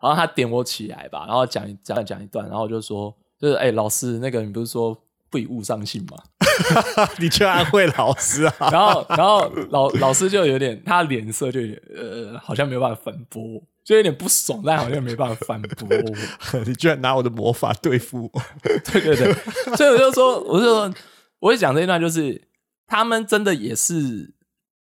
[0.00, 4.94] 然后他点我起来吧，然后讲一讲讲一段，然后我就说，就是哎、老师，那个你不是说
[5.30, 6.18] 不以物伤性吗？
[7.18, 8.54] 你居然安慰老师啊？
[8.72, 16.60] 然后，然后老老师就有点，他脸色就有点呃，好像没有办法反驳我，就有点不爽，但好像没办法反驳我。
[16.66, 18.42] 你居然拿我的魔法对付我？
[18.92, 19.32] 对对对，
[19.76, 20.94] 所以我就说，我就说，
[21.38, 22.40] 我会讲这一段，就是
[22.86, 24.32] 他们真的也是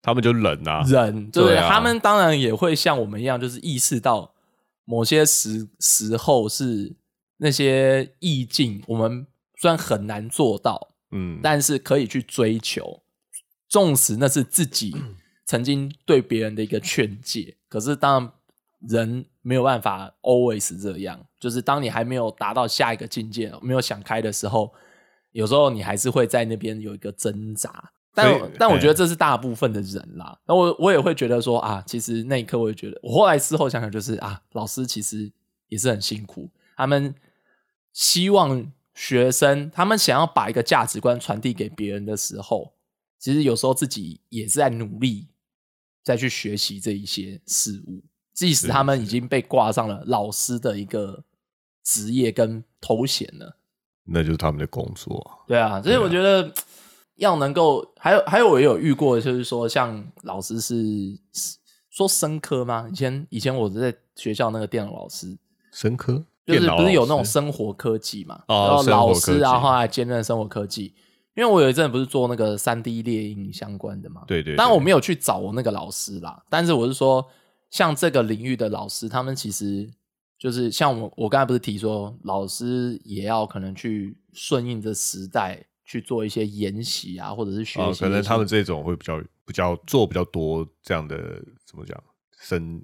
[0.01, 4.33] 他们就忍啊，忍，就是对啊他们当然也会像我们一样，就是意识到
[4.85, 6.95] 某些时时候是
[7.37, 9.27] 那些意境，我们
[9.59, 13.01] 虽然很难做到，嗯，但是可以去追求，
[13.67, 14.95] 纵使那是自己
[15.45, 18.31] 曾经对别人的一个劝诫，可是当然
[18.89, 24.73] 人没有办法 always 这样，就是当你还没有达到下一个境界，没有想开的时候，
[25.31, 27.91] 有时候你还是会在那边有一个挣扎。
[28.13, 35.31] 但但我觉得哎这是大部分的人啦，那我我也会觉得说啊，其实那一刻我也觉得，我后来事后想想就是啊，老师其实
[35.67, 37.13] 也是很辛苦，他们
[37.93, 42.73] 希望学生他们想要把一个价值观传递给别人的时候，
[43.19, 45.27] 其实有时候自己也是在努力
[46.03, 51.23] 再去学习这一些事物，即使他们已经被挂上了老师的一个
[51.83, 53.57] 职业跟头衔了。
[54.03, 55.45] 那就是他们的工作。
[55.47, 56.51] 对啊，所以我觉得
[57.17, 60.75] 要能够，还有还有我也有遇过，就是说像老师是
[61.33, 61.57] 是
[61.91, 62.87] 说生科吗？
[62.91, 65.37] 以前以前我在学校那个电脑老师，
[65.71, 68.41] 生科就是不是有那种生活科技嘛？
[68.47, 70.93] 哦然后老师啊，后来兼任生活科技。
[71.35, 76.43] 因为我有一阵不是做那个三 D 猎鹰相关的嘛，对对对但我没有去找我那个老师啦。
[76.49, 77.23] 但是我是说，
[77.69, 79.87] 像这个领域的老师，他们其实
[80.39, 91.17] 就是像我我刚才不是提说，老师也要可能去顺应着时代去做一些研习啊，或者是学习可能他们这种会比较比较做比较多这样的
[91.67, 92.01] 怎么讲
[92.39, 92.81] 生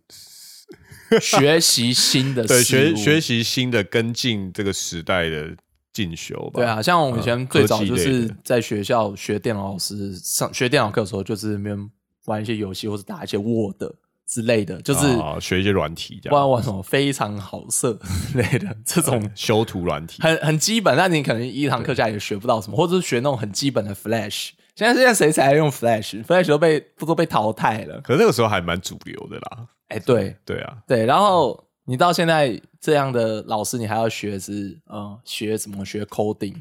[1.21, 5.55] 学习新的对学学习新的跟进这个时代的
[5.91, 6.53] 进修吧。
[6.55, 11.89] 对啊，像我以前最早就是在学校学电脑，老师上学电脑课的时候，就是那边
[12.25, 13.83] 玩一些游戏或者打一些 Word
[14.25, 17.93] 之类的，就是啊学一些软体这不然，玩什么非常好色
[18.31, 20.23] 之 类的 这种修图软体。
[20.23, 24.51] 很很基本，但你可能一堂课下来也学不到什么，或者是学那种很基本的 Flash。
[24.75, 28.01] 现在现在谁才用 Flash？Flash 都被都被淘汰了。
[28.01, 29.67] 可那个时候还蛮主流的啦。
[29.93, 30.35] 哎，对。
[30.45, 36.55] 对啊，对，然后你到现在这样的老师，你还要学是嗯学什么学 coding，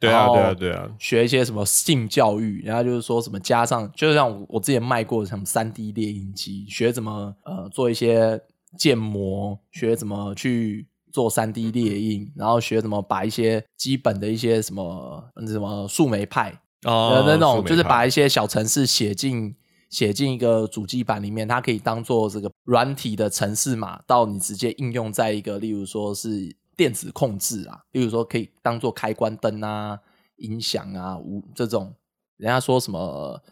[0.00, 0.88] 对啊，对啊，对啊。
[0.98, 8.40] 学一些什么性教育，然后就是说什么加上，就像我我之前卖过的什么三 D 猎鹰机，学怎么呃做一些
[8.76, 16.52] 建模，学怎么去做三 D 列印，然后学怎么把一些基本的一些什么嗯什么树莓派
[16.84, 19.54] 哦的那种，就是把一些小程式写进
[19.88, 29.98] 写进一个主机板里面，它可以当做这个软体的程式码，到你直接应用在一个，例如说是电子控制啊，例如说可以当做开关灯啊、
[30.36, 31.94] 音响啊、无这种，
[32.36, 33.42] 人家说什么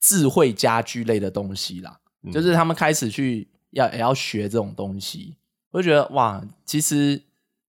[0.00, 5.36] 智慧家居类的东西啦，嗯就是他们开始去要也要学这种东西，
[5.70, 7.22] 我就觉得哇，其实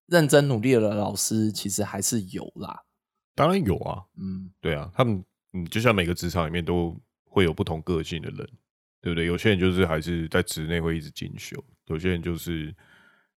[0.07, 2.83] 认真努力的老师其实还是有啦，
[3.35, 4.51] 当然有啊，嗯。
[4.61, 6.99] 对啊，他们嗯，就像每个职场里面都
[7.35, 8.49] 会有不同个性的人，
[9.01, 9.27] 对不对？
[9.27, 12.73] 有些人就是还是在职内会一直进修，有些人就是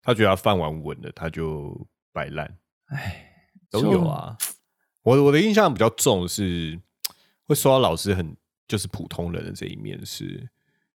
[0.03, 3.33] 他觉得他饭碗稳了，他就摆烂，哎，
[3.71, 4.37] 都有啊。
[5.01, 6.79] 我我的印象比较重是
[7.47, 8.37] 会说到老师很
[8.69, 10.47] 就是普通人的这一面是，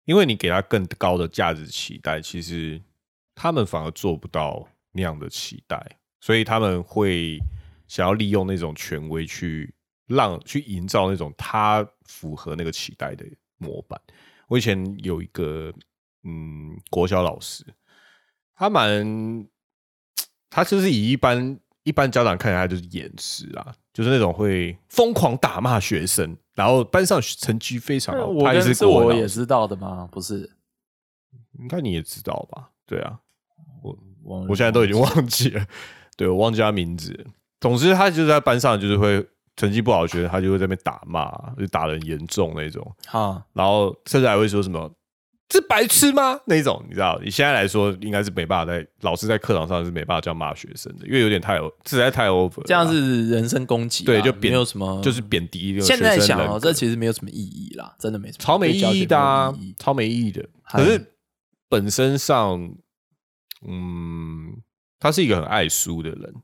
[0.05, 2.79] 因为你给他更高的价值期待，其实
[3.35, 7.39] 他们反而做不到那样的期待，所以他们会
[7.89, 9.73] 想要利用那种权威去
[10.11, 13.25] 让去营造那种他符合那个期待的
[13.59, 14.01] 模板。
[14.49, 15.73] 我以前有一个
[16.25, 17.65] 嗯国小老师，
[18.55, 19.47] 他蛮
[20.51, 28.27] 他就是以一般一般家长看起来他就是严师啊，就是那种会疯狂打骂学生，然后班上成绩非常好。
[28.27, 30.09] 我是我也知道的吗？
[30.11, 30.51] 不是，
[31.59, 32.71] 应该你也知道吧？
[32.85, 33.21] 对啊，
[33.83, 33.97] 我
[34.49, 35.65] 我现在都已经忘记了，
[36.17, 37.27] 对我忘记他名字。
[37.61, 39.25] 总之，他就是在班上就是会
[39.57, 42.97] 成绩不好的学生，他就会在那边打骂，就打的很严重那种。
[43.07, 44.91] 哈，然后甚至还会说什么，
[45.49, 46.41] 这白痴吗？
[46.47, 56.19] 那种你知道，你现在来说应该是没办法在老师在课堂上是没办法这样骂学生的，因为有点太实在太 over，这样是人身攻击啊，对就贬没有什么，就是贬低这个现在。
[56.19, 60.49] 想哦，这其实没有什么意义啦，真的没什么，超没意义的、超没意义的。
[60.71, 61.15] 可是
[61.69, 62.59] 本身上，
[63.67, 64.57] 嗯，
[65.01, 66.35] 他是一个很爱书的人。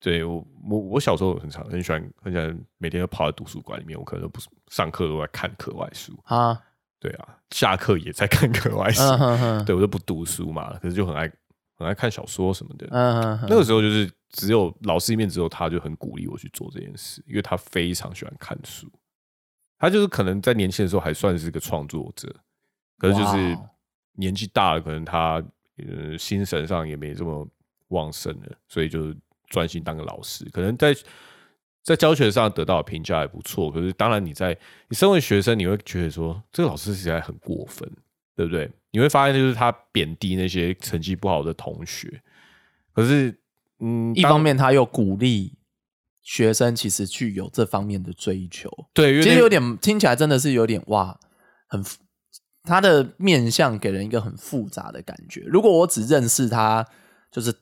[0.00, 3.98] 对我，我我小时候很常很喜欢，很喜欢每天都泡在图书馆里面。
[3.98, 6.60] 我可能都不是上课都在看课外书，啊，
[7.00, 9.02] 对啊，下课也在看课外书。
[9.02, 11.30] 嗯哼哼，对我就不读书嘛，可是就很爱
[11.76, 12.86] 很爱看小说什么的。
[12.90, 18.88] 嗯哼哼，那个时候就是只有老师里面只有他就很鼓励我去做这件事，因为他非常喜欢看书。
[19.80, 22.32] 他就是可能在年轻的时候还算是个创作者，
[22.98, 23.58] 可是就是
[24.14, 25.42] 年纪大了，可能他
[25.76, 27.46] 呃心神上也没这么
[27.88, 29.14] 旺盛了，所以就
[29.48, 30.44] 专心当个老师。
[30.50, 30.94] 可能在
[31.82, 34.56] 在教学上得到的评价还不错，可是当然你在
[34.88, 37.90] 你身为学生，你会觉得说这个老师实在很过分，
[38.36, 38.70] 对不对？
[38.90, 42.22] 你会发现就是他贬低那些成绩不好的同学，
[42.92, 43.38] 可是
[43.80, 45.58] 嗯，一方面他又鼓励
[46.22, 51.18] 学生其实去有这方面的追求，对，其实有点听起来真的是有点哇，
[51.68, 51.98] 很复
[52.64, 55.42] 他的面相给人一个很复杂的感觉。
[55.46, 56.86] 如果我只认识他
[57.30, 57.54] 就是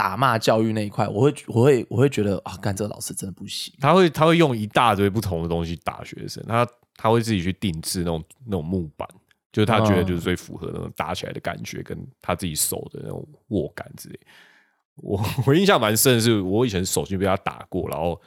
[0.00, 3.70] 打骂教育那一块，我会我会我会觉得啊，干这个老师真的不行。
[3.78, 9.06] 他会他会用一大堆不同的东西打学生，他他会自己去定制那种那种木板，
[9.52, 14.18] 就是他觉得就是最符合那种打起来的感觉，跟他自己手的那种握感之类。
[14.96, 18.18] 我 我印象蛮深的是，我以前手心被他打过，然后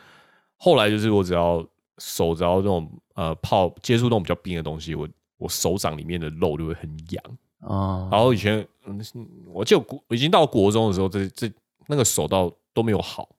[0.58, 1.66] 后来就是我只要
[1.98, 5.10] 手只要那种呃泡接触那种比较冰的东西，我
[5.40, 7.24] 我手掌里面的肉就会很痒。
[7.62, 9.02] 哦，然后以前，嗯，
[9.48, 11.50] 我就国我已经到国中的时候，这这
[11.88, 13.30] 那个手到都没有好，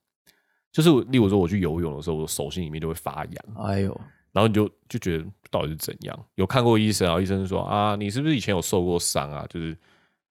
[0.73, 4.01] 就是例如说我去游泳的时候，我手心里面就会发痒，哎呦，
[4.33, 6.27] 然后你就就觉得到底是怎样？
[6.35, 9.47] 有看过医生，然后医生说啊，你是不是以前有受过伤啊？
[9.49, 9.77] 就是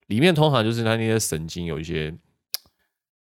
[0.08, 2.14] 里面通常就是他那些神经有一些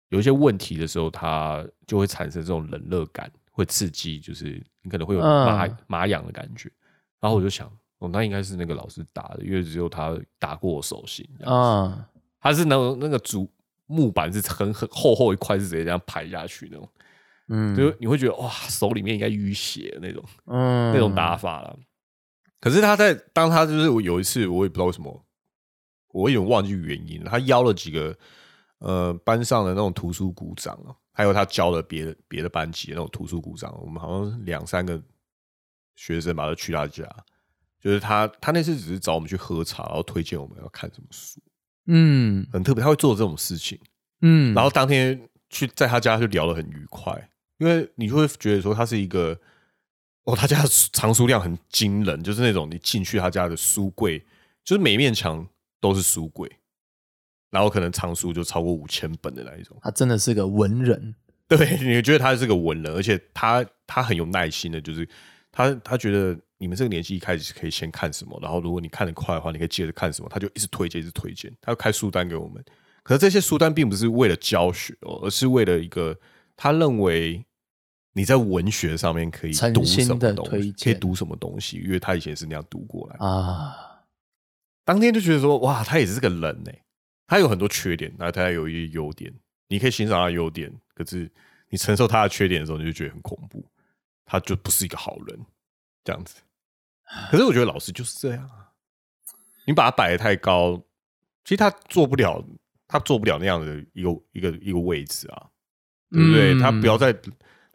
[0.10, 6.69] 有一些问题的时候，它就会产生这种冷热感，会刺激，就是你可能会有麻、嗯麻痒的感觉。
[7.19, 11.25] 然后我就想，哦，那应该是那个老师打的，因为只有他打过我手心。
[11.39, 12.06] 这样子嗯，
[12.39, 13.47] 它是那那个竹
[13.91, 16.89] 木板是很很厚厚一块，是直接这样排下去那种，
[17.49, 20.23] 嗯，就是你会觉得哇，手里面应该淤血的那种。
[20.45, 21.77] 嗯那种打法了。
[22.60, 25.25] 可是他在当他就是我有一次我也不知道为什么，
[26.13, 27.30] 我有点忘记原因了。
[27.30, 28.17] 他邀了几个
[28.80, 35.01] 呃班上的那种图书股长啊，还有他教了别的别的班级的那种图书股长，我们好像两三个
[35.95, 37.06] 学生吧，他去他家。
[37.80, 41.41] 就是他，他那次只是找我们去喝茶，然后推荐我们要看什么书，
[41.88, 42.84] 嗯很特别。
[42.84, 43.80] 他会做这种事情，
[44.22, 49.38] 嗯，然后当天去在他家就聊得很愉快，因为你就会觉得说他是一个，
[50.24, 54.20] 哦，他家的藏书量很惊人，就是那种你进去他家的书柜，
[54.63, 55.48] 就是每面墙
[55.80, 56.50] 都是书柜，
[57.50, 59.78] 然后可能藏书就超过五千本的那一种。
[59.82, 61.15] 他真的是个文人，
[61.48, 65.08] 对，你觉得他是个文人，而且他他很有耐心的，就是
[65.52, 72.63] 他他觉得你们这个年纪一开始可以先看什么，然后如果你看得快的话，你可以接着看什么，他就一直推荐，一直推荐，他要开书单给我们。
[73.02, 76.15] 可是这些书单并不是为了教学哦，而是为了一个
[76.56, 77.43] 他认为
[78.13, 83.15] 你在文学上面可以诚读什么东西，可以读什么东西，因为他以前是那样读过来。
[83.26, 84.04] 啊，
[84.86, 86.71] 当天就觉得说，哇，他也是个人呢，
[87.26, 89.34] 他有很多缺点，那他有一些优点，
[89.67, 91.28] 你可以欣赏他的优点，可是
[91.69, 93.65] 你承受他的缺点的时候，你就觉得很恐怖，
[94.26, 95.39] 他就不是一个好人，
[96.04, 96.36] 这样子。
[97.30, 98.71] 可是我觉得老师就是这样啊，
[99.65, 100.82] 你把他摆的太高，
[101.43, 102.43] 其实他做不了，
[102.88, 105.50] 他做不了那样的一个一个一个位置啊，
[106.10, 106.54] 对不对？
[106.54, 107.15] 嗯他不要再。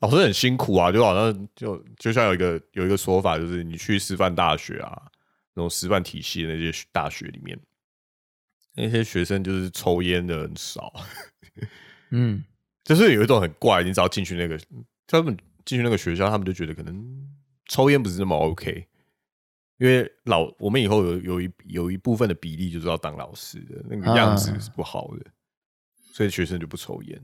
[0.01, 5.03] 老师很辛苦啊，就好像就就像有一个有一个说法，就是你去师范大学啊，
[5.55, 7.59] 那种师范体系的那些大学里面，
[8.75, 10.93] 那些学生就是抽烟的很少，
[12.11, 12.45] 嗯
[12.85, 14.61] 就是有一种很怪，你只要进去那个，
[15.07, 17.27] 他们进去那个学校，他们就觉得可能
[17.65, 18.87] 抽烟不是那么 OK，
[19.79, 25.27] 因为老我们以后有有一有一部分的比例就是要当老师的，那个样子是不好的，
[26.13, 27.21] 所以学生就不抽烟。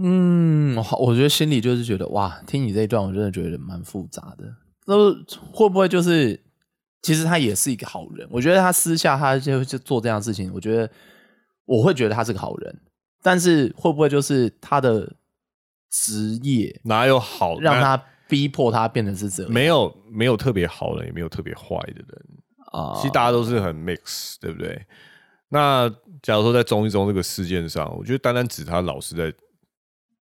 [0.00, 4.54] 嗯，好我觉得心里就是觉得哇，听你这一段，我真的觉得蛮复杂的。
[4.86, 4.94] 那
[5.52, 6.40] 会不会就是，
[7.02, 8.28] 其实他也是一个好人？
[8.30, 10.88] 我觉得他私下他就就做这样的事情，我觉得
[11.64, 12.80] 我会觉得他是个好人，
[13.22, 15.16] 但是会不会就是他的
[15.90, 19.52] 职业哪有好让他逼迫他变得是这样？
[19.52, 22.26] 没有没有特别好人，也没有特别坏的人，
[22.72, 24.86] 啊，其实大家都是很 mix，对不对？
[25.48, 25.88] 那
[26.22, 29.34] 假如说在中一中这个事件上，我觉得单单指他老师在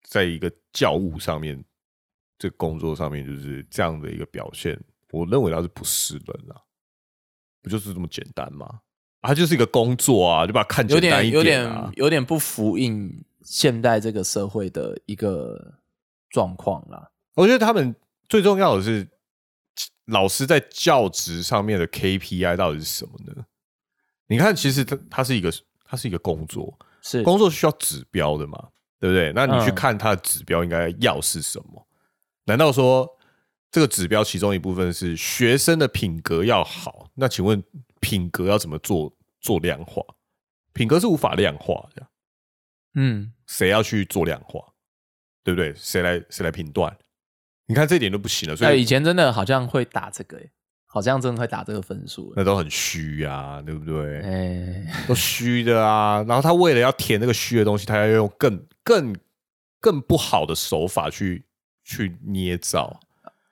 [0.03, 1.61] 在一个教务上面，
[2.39, 4.79] 这个工作上面就是这样的一个表现，
[5.11, 6.61] 我认为他是不是人啊。
[7.61, 8.79] 不就是这么简单吗？
[9.19, 11.91] 啊，就是一个工作啊，就把它看有简单一点有点。
[11.95, 15.73] 有点不符应现代这个社会的一个
[16.29, 17.09] 状况啦。
[17.37, 17.95] 我觉得他们
[18.27, 19.07] 最重要的是，
[20.05, 23.45] 老师在教职上面的 KPI 到底是什么呢？
[24.25, 25.53] 你看，其实它它是一个
[25.85, 28.69] 它是一个工作，是工作需要指标的嘛，
[28.99, 29.31] 对不对？
[29.33, 31.87] 那你去嗯看它的指标应该要是什么？
[32.45, 33.07] 难道说
[33.69, 37.11] 这个指标其中一部分是学生的品格要好？
[37.13, 37.63] 那请问
[37.99, 40.01] 品格要怎么做做量化？
[40.73, 42.07] 品格是无法量化的，
[42.95, 44.73] 嗯，谁要去做量化？
[45.43, 45.73] 对不对？
[45.75, 46.97] 谁来谁来评断？
[47.67, 50.51] 你看这一点都不行了，所以以前真的好像会打这个、欸，
[50.85, 52.33] 好像真的会打这个分数、欸。
[52.37, 54.21] 那都很虚啊，对不对？
[54.21, 56.23] 哎、都虚的啊。
[56.27, 59.15] 然后他为了要填那个虚的东西，他要用更更
[59.79, 61.45] 更不好的手法去
[61.83, 62.99] 去捏造，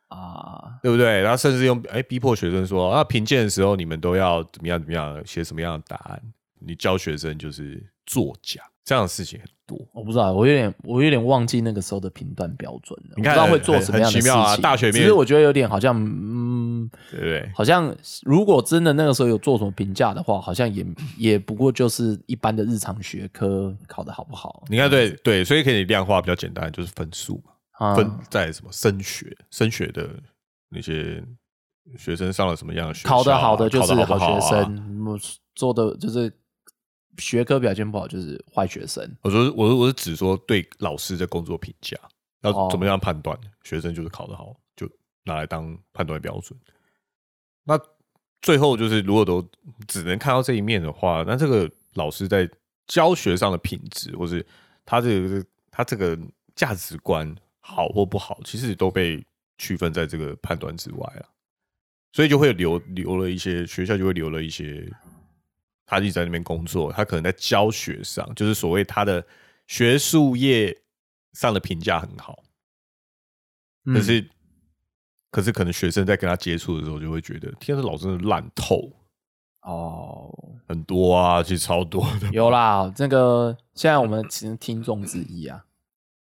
[0.07, 1.21] 啊，对不对？
[1.21, 6.21] 然后甚至用哎逼迫学生说啊，评鉴的时候你们都要怎么样怎么样，写什么样的答案？
[6.59, 9.77] 你教学生就是作假，这样的事情很多。
[9.93, 13.15] 我不知道，我有点我有点忘记那个时候的评断标准了。
[13.17, 14.61] 你看我不知道会做什么样的事情。
[14.61, 17.51] 大学里面只是我觉得有点好像，嗯，对不对？
[17.55, 20.85] 好像如果真的那个时候有做什么评价的话，好像也
[21.17, 24.63] 也不过就是一般的日常学科考的好不好。
[24.69, 27.51] 你看，对对，所以可以量化比较简单，就是分数嘛。
[27.77, 30.09] 啊分在什么升学，升学的
[30.69, 31.21] 那些
[31.97, 35.19] 学生上了什么样的学校啊、考得好的就是好好啊学生，嗯
[35.55, 36.31] 做的就是
[37.17, 39.09] 学科表现不好就是坏学生。
[39.21, 41.97] 我说，我是我是指说对老师的工作评价，
[42.41, 44.89] 要哦怎么样判断学生就是考得好，就
[45.23, 46.59] 拿来当判断标准。
[47.63, 47.79] 那
[48.41, 49.47] 最后就是，如果都
[49.87, 52.49] 只能看到这一面的话，那这个老师在
[52.87, 54.45] 教学上的品质，或是
[54.85, 56.17] 他这个他这个
[56.55, 59.25] 价值观好或不好，其实都被
[59.57, 61.25] 区分在这个判断之外了。
[62.13, 64.89] 所以就会留留了一些学校就会留了一些，
[65.85, 69.25] 他一直在那边工作，他可能在教学上，就是所谓他的
[69.67, 70.75] 学术业
[71.33, 72.43] 上的评价很好，
[73.85, 73.93] 嗯。
[73.93, 74.29] 可是、
[75.31, 78.91] 可是可能学生在跟他接触的时候，就会觉得，天，这老师真的烂透，
[79.61, 80.33] 哦，
[80.67, 82.29] 很多啊，其实超多的。
[82.31, 85.65] 有啦，这个现在我们其实听众之一啊，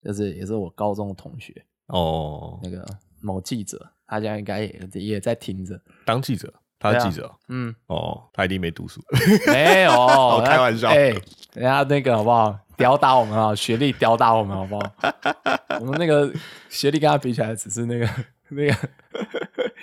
[0.02, 2.84] 就是也是我高中的同学，哦，那个
[3.20, 5.80] 某记者，他现在应该也也在听着。
[6.04, 6.52] 当记者，
[6.92, 9.00] 他记者、嗯，哦，他一定没读书。
[9.48, 11.08] 没有，我开玩笑哎，
[11.54, 12.56] 人家那个好不好？
[12.76, 14.92] 吊打我们啊， 学历吊打我们好不好？
[15.80, 16.32] 我们那个
[16.68, 18.08] 学历跟他比起来，只是那个
[18.48, 18.74] 那个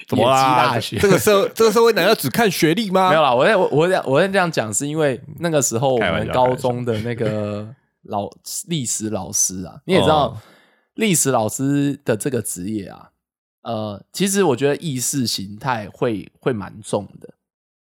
[0.08, 0.26] 怎么？
[0.26, 3.10] 大学这个社这个社会难道只看学历吗？
[3.10, 7.66] 没有啦，我在我我在我在这样讲，是因为那个时候我们高中的那个
[8.04, 8.30] 老
[8.68, 10.38] 历史老师啊，你也知道哦
[10.96, 13.10] 历史老师的这个职业啊，
[13.62, 17.34] 呃，其实我觉得意识形态会会蛮重的，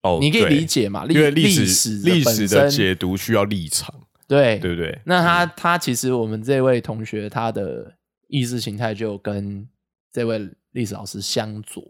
[0.02, 1.04] 哦，你可以理解嘛？
[1.06, 3.92] 因为历史历史的身解读需要立场，
[4.28, 5.00] 对对不对？
[5.04, 7.92] 那他他其实我们这位同学他的
[8.28, 9.68] 意识形态就跟
[10.12, 11.82] 这位历史老师相左，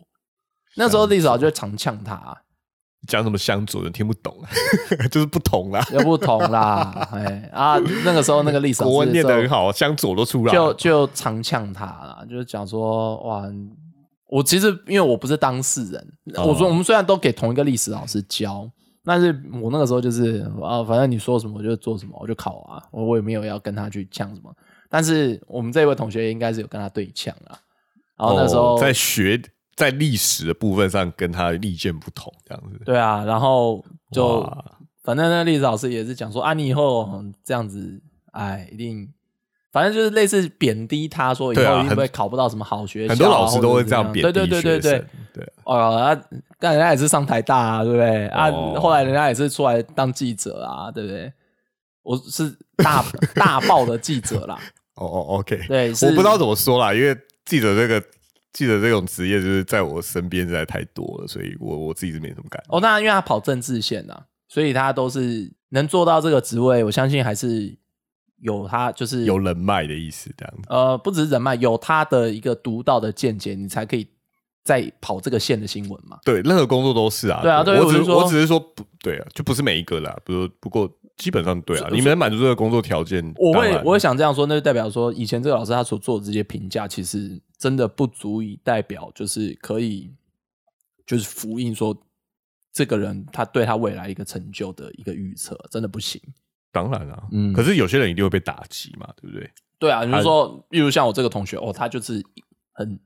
[0.76, 2.36] 那时候历史老师就会常呛他、啊
[3.06, 4.34] 讲什么相左人听不懂，
[5.10, 5.86] 就是不同啦。
[5.92, 10.74] 有不同啦，哎啊，那个时候那个历史 国文念得很好，相左都出来就了。
[10.74, 13.44] 就常呛他啦，就是讲说哇，
[14.28, 18.68] 我其实因为我不是当事人，哦我说我们虽然都给同一个历史老师教，
[19.04, 19.28] 但是
[19.62, 24.50] 我那个时候就是啊，反正你说什么我就做什么，我就考啊，我我也没有要跟他去呛什么，
[24.88, 27.58] 但是我们这位同学应该是有跟他对呛啊，
[28.18, 29.40] 然后那时候、哦在学
[29.76, 32.80] 在历史的部分上跟他的意见不同，这样子。
[32.84, 34.40] 对啊，然后就
[35.02, 38.00] 反正那个历史老师也是讲说啊，你以后嗯这样子，
[38.32, 39.08] 哎，一定，
[39.72, 46.18] 反正就是类似贬低他，说以后一定会考不到什么好学校啊、很多老师都会这样贬低对对对对对哦，啊，
[46.58, 48.26] 但人家也是上台大啊，对不对？
[48.28, 51.32] 啊，哦后来人家也是出来当记者啊，对不对？
[52.02, 53.04] 我是大
[53.34, 54.58] 大报的记者啦，
[54.94, 57.16] 哦哦，OK，对，我不知道怎么说啦，因为
[57.46, 58.02] 记者这个
[58.54, 62.74] 记者这种职业，就是在我身边实在太多了，所以我我自己是没什么感觉。
[62.74, 64.16] 哦，那，因为他跑政治线呐、
[64.48, 67.76] 所以他都是能做到这个职位，我相信还是
[68.40, 70.62] 有他就是有人脉的意思，这样子。
[70.68, 74.06] 呃，不只是人脉，有他的一个独到的见解，你才可以
[74.62, 76.18] 再跑这个线的新闻嘛。
[76.24, 77.40] 对，任何工作都是啊。
[77.42, 80.16] 对啊对我只我是说我只是说不对啊，就不是每一个啦。
[80.24, 90.12] 不过不过基本上对啊，你们能满足这个工作条件，我会我会想这样说，那就代表说，以前这个老师他所做的这些评价，其实真的不足以代表，就是可以
[91.06, 91.98] 就是复印说
[92.70, 96.20] 这个人他对他未来一个成就的一个预测，真的不行。
[96.70, 97.26] 当然啊。
[97.32, 99.50] 嗯可是有些人一定会被打击嘛，对不对？
[99.78, 102.22] 对啊，你就说，例如像我这个同学，哦，他就是
[102.74, 103.00] 很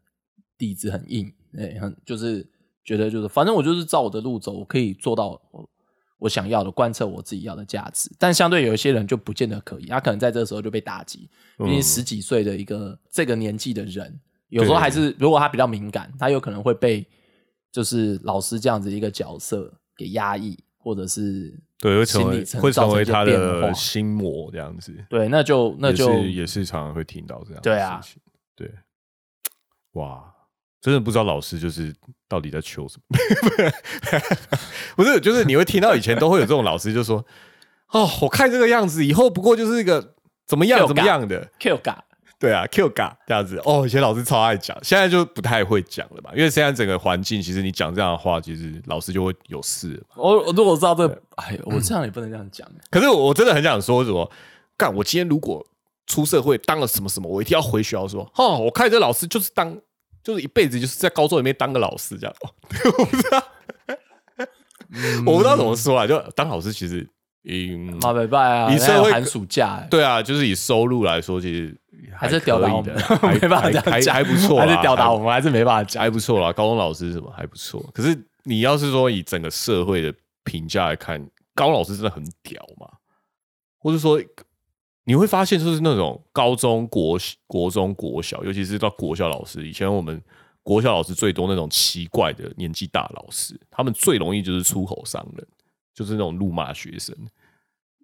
[0.57, 2.45] 底子很硬，哎、很就是
[2.85, 5.71] 觉得就是反正我就是照我的路走，我可以做到我
[6.19, 8.11] 我想要的，贯彻我自己要的价值。
[8.19, 11.31] 但相对有一些人就不见得可以，他可能在这个时候就被打击。
[11.59, 17.07] 毕竟嗯十几岁的一个这个年纪的人，有时候还是如果他比较敏感，他有可能会被
[17.71, 24.95] 就是老师这样子一个角色给压抑，或者是对，会成为会成为他的心魔这样子。
[25.11, 28.23] 对，那就那也就是也是常常会听到这样的对啊事情。
[28.57, 28.73] 对，
[29.93, 30.25] 哇，
[30.81, 31.95] 真的不知道老师就是
[32.27, 33.19] 到底在求什么。
[34.97, 37.25] 不是，就是你会听到以前都会有这种老师就说
[37.93, 40.15] ：“哦，我看这个样子，以后不过就是一个
[40.47, 41.51] 怎么样怎么样的。
[41.59, 42.05] Q 嘎。”
[42.39, 46.30] 对啊，Q 嘎这样子哦，以前老师超爱讲，现在就不太会讲了吧？
[46.36, 50.14] 因为现在整个环境，其实你讲这样的话，其实老师就会有事了嘛。
[50.16, 52.68] 我我如果知道这个，哎，我这样也不能这样讲。
[52.91, 54.30] 可是我我真的很想说什么，
[54.76, 54.95] 干！
[54.95, 55.66] 我今天如果
[56.07, 59.76] 出社会当了什么什么，我一定要回学校说，哦，我看这老师就是当，
[60.22, 62.34] 就是一辈子就是在高中里面当个老师这样。
[62.41, 62.51] 哦、
[62.99, 63.45] 我不知道，
[65.26, 67.05] 我不知道怎么说啊，就当老师其实，
[67.49, 71.76] 嗯，马北拜啊，以社会寒暑假，哎对啊，就是以收入来说，其实
[72.17, 72.95] 还是吊打我们
[73.41, 76.03] 没办法这样还讲，还不错，还是吊打我们，还是没办法讲。
[76.03, 77.85] 还不错啦，高中老师什么还不错。
[77.93, 81.21] 可是你要是说以整个社会的评价来看，
[81.55, 82.89] 高中老师真的很屌嘛？
[83.79, 84.21] 或者说
[85.05, 90.23] 你会发现，就是那种高中国国中国小，尤其是到国小老师，以前我们
[90.63, 95.47] 国小老师最多那种奇怪的年纪大老师，他们最容易就是出口伤人，
[95.95, 97.17] 就是那种怒骂学生。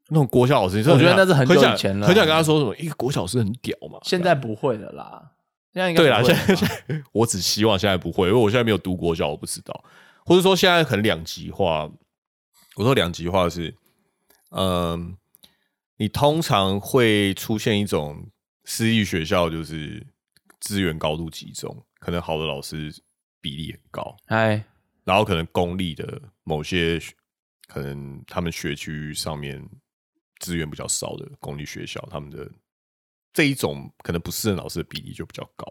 [0.08, 3.98] 那种国小老师，我觉得那是很久以前了很想跟他说什么，一个国小老师很屌嘛。
[4.02, 5.32] 现在不会了啦，
[5.72, 9.84] 现在应该对啦，现在现在我只希望现在不会，因为我现在没有读国小，我不知道，
[10.24, 11.90] 或者说现在很两极化。
[12.76, 13.72] 我说两极化是，
[14.50, 15.16] 嗯，
[15.96, 18.28] 你通常会出现一种
[18.64, 20.04] 私立学校，就是
[20.58, 22.92] 资源高度集中，可能好的老师
[23.40, 24.64] 比例很高，哎，
[25.04, 27.00] 然后可能公立的某些
[27.68, 29.64] 可能他们学区上面
[30.44, 32.46] 资源比较少的公立学校，他们的
[33.32, 35.66] 这一种可能不适任老师的比例就比较高。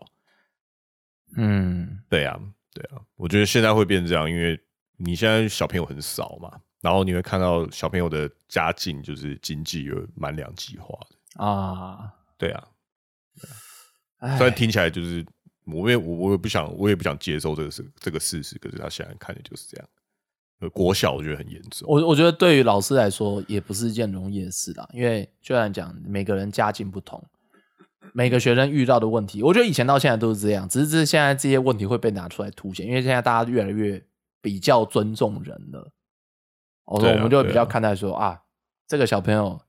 [1.36, 2.40] 嗯，对啊，
[2.74, 4.60] 对啊，我觉得现在会变成这样，因为
[4.98, 11.44] 你现在小朋友很少嘛，然后你会看到小朋友的家境就是经济有蛮两极化的。
[11.44, 12.68] 啊，对啊，
[14.18, 15.24] 哎虽然听起来就是
[15.66, 19.90] 我也我我也不想我也不想接受这个事这个事实，可是他现在看的就是这样。
[20.60, 27.22] 呃国小我觉得很严重，我我觉得对于老师来说也不是一件容易的事啦，因为就像讲，每个人家境不同，
[28.14, 34.01] 每个学生遇到的问题，我觉得以前到现在都是这样，只是这现在这些问题会被拿出来凸显，因为现在大家越来越
[34.41, 35.91] 比较尊重人了。
[36.86, 38.41] 我说我们就会比较看待说啊
[38.88, 39.60] 这个小朋友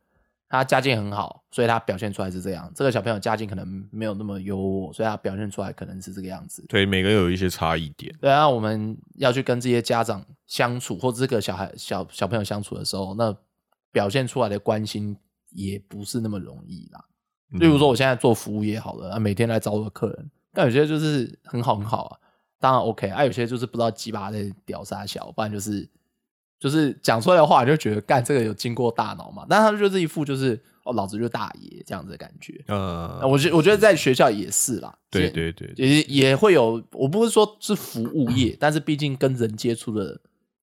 [0.54, 6.64] 他家境很好，所以他表现出来是这样；这个小朋友家境可能没有那么优渥，所以他表现出来可能是这个样子。
[6.68, 8.14] 对每个人有一些差异点。
[8.20, 13.36] 对啊，我们要去跟这些家长相处，或者这个小孩小小朋友相处的时候，那
[13.90, 15.16] 表现出来的关心
[15.50, 17.04] 也不是那么容易啦。
[17.50, 22.18] 嗯例如说，我现在做服务业好了，啊，每天来找我的客人，但有些就是很好很好啊，
[22.58, 25.88] 当然 OK，啊，有些就是不知道鸡巴在屌啥小，不然就是
[26.58, 32.62] 就是讲出来的话，你就觉得干这个有经过大脑嘛，但他就是一副就是哦，老子就是大爷这样子的感觉。
[32.68, 40.20] 呃，我觉我觉得在学校也是啦，对对对，也也会有，我不是说是服务业，但是毕竟跟人接触的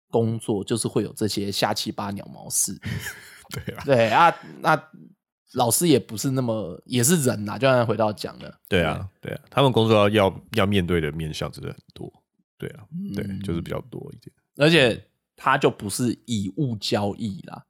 [0.10, 2.78] 工作，就是会有这些下七八鸟毛事。
[3.50, 4.82] 对啊，对啊，那
[5.54, 12.12] 老师也不是那么也是人呐，就像回到讲的，对啊，对啊，他们工作要要要面对的面向真的很多。
[12.58, 12.84] 对啊，
[13.16, 14.32] 对，嗯就是比较多一点。
[14.58, 15.02] 而且
[15.40, 17.64] 他就不是以物交易啦，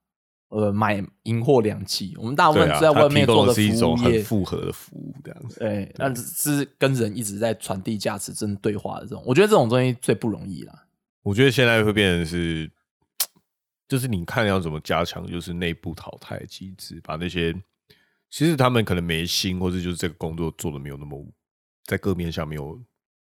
[0.48, 2.12] 呃，买银货两讫。
[2.18, 5.60] 我们大部分在外面做的是一种，很复合的服务，这样子。
[5.60, 10.86] 对，那是跟人一直在传递价值、真对话的这种，我觉得这种东西最不容易啦。
[11.22, 12.68] 我觉得现在会变成是，
[13.86, 17.54] 就是你看要怎么加强，就是内部淘汰机制，把那些
[18.28, 21.24] 其实他们可能没心，或者就是这个工作做的没有那么
[21.84, 22.82] 在各面上没有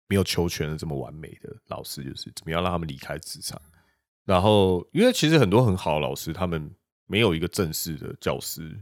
[0.08, 3.60] 没有求全的这么完美的老师，就是怎么样让他们离开职场。
[4.30, 6.71] 然后，因为其实很多很好的老师，他们
[7.07, 8.80] 没有一个正式的教师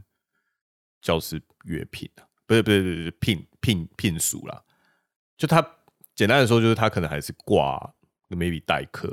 [1.00, 4.62] 教师约聘啊，不是不是不是聘聘聘属啦，
[5.38, 5.66] 就他
[6.14, 7.94] 简单的说，就是他可能还是挂
[8.28, 9.08] maybe 代课，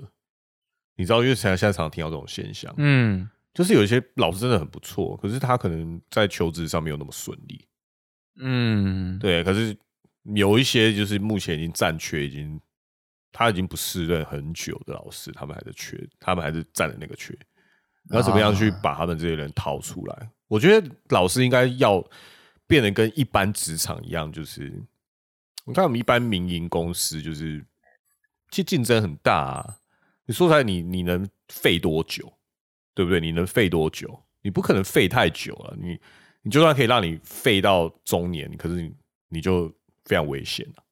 [0.97, 7.65] 你知道，因为现在现在常常听到这种现象，嗯，就是有一些老师真的很不错，可是他可能在求职上没有那么顺利，
[8.39, 9.73] 嗯，对，可是
[10.33, 12.59] 有一些就是目前已经暂缺，已经
[13.37, 17.37] 他已经不适任很久的老师，他们还是缺，他们还是占了那个缺。
[18.03, 20.29] 你要怎么样去啊把他们这些人掏出来？
[20.47, 22.01] 我觉得老师应该要
[22.65, 24.71] 变得跟一般职场一样，就是
[25.65, 27.61] 你看我们一般民营公司，就是
[28.51, 29.79] 其实竞争很大啊。
[30.25, 32.31] 你说出来，你你能废多久？
[32.93, 33.19] 对不对？
[33.19, 34.23] 你能废多久？
[34.43, 35.75] 你不可能废太久了。
[35.77, 35.99] 你
[36.41, 38.95] 你就算可以让你废到中年，可是你
[39.27, 39.67] 你就
[40.05, 40.84] 非常危险了。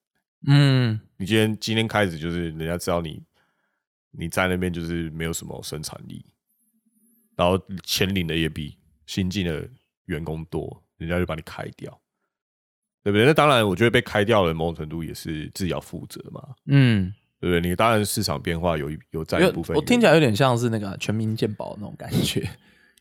[0.47, 3.21] 嗯，你今天今天开始就是人家知道你
[4.11, 6.25] 你在那边就是没有什么生产力，
[7.35, 9.67] 然后钱领的也比新进的
[10.05, 11.97] 员工多，人家就把你开掉，
[13.03, 13.25] 对不对？
[13.25, 17.61] 那当然，我觉得被开掉了，某种程度也是自己要负责嘛，嗯，对不对？
[17.61, 22.47] 你当然市场变化有有占一部分，我听起来有点像是那个全民健保那种感觉，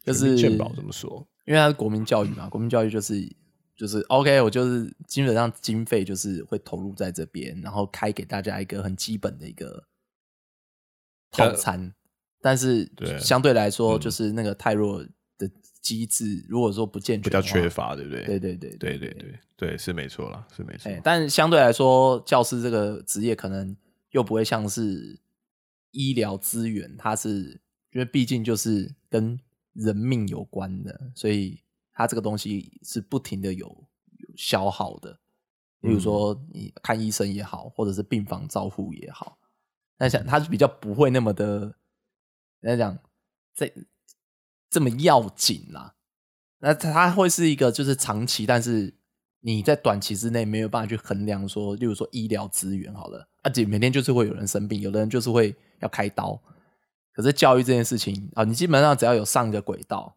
[0.04, 1.26] 就是健保怎么说？
[1.44, 3.14] 因为它是国民教育嘛，国民教育就是
[3.74, 9.84] 就是 OK，我就是基本上经费就是会投入在这边，然后开给大家一个很基本的一个
[11.30, 11.94] 套餐，
[12.40, 15.02] 但是相对来说，嗯就是那个太弱
[15.38, 15.50] 的
[15.80, 18.24] 机制，如果说不健全，比较缺，乏，对不对？
[18.24, 21.00] 对对对对对对对，是没错啦，是没错哎，。
[21.02, 23.76] 但相对来说，教师这个职业可能
[24.10, 25.18] 又不会像是
[25.90, 27.60] 医疗资源，它是
[27.92, 29.40] 因为毕竟就是跟
[29.72, 31.61] 人命有关的，所以
[31.92, 35.18] 它这个东西是不停的有有消耗的。
[35.80, 39.36] 比如说，你看医生也好，或者是病房照护也好，
[39.98, 41.74] 那想它是比较不会那么的，
[42.60, 42.96] 来讲
[43.52, 43.72] 这
[44.70, 45.96] 这么要紧啦。
[46.60, 48.94] 那它会是一个就是长期，但是
[49.40, 56.40] 你在短期之内没有办法去衡量说，例如说医疗资源好了，而且每天就是会有人生病，有的人就是会要开刀。
[57.12, 60.16] 可是教育这件事情啊，你基本上只要有上一个轨道，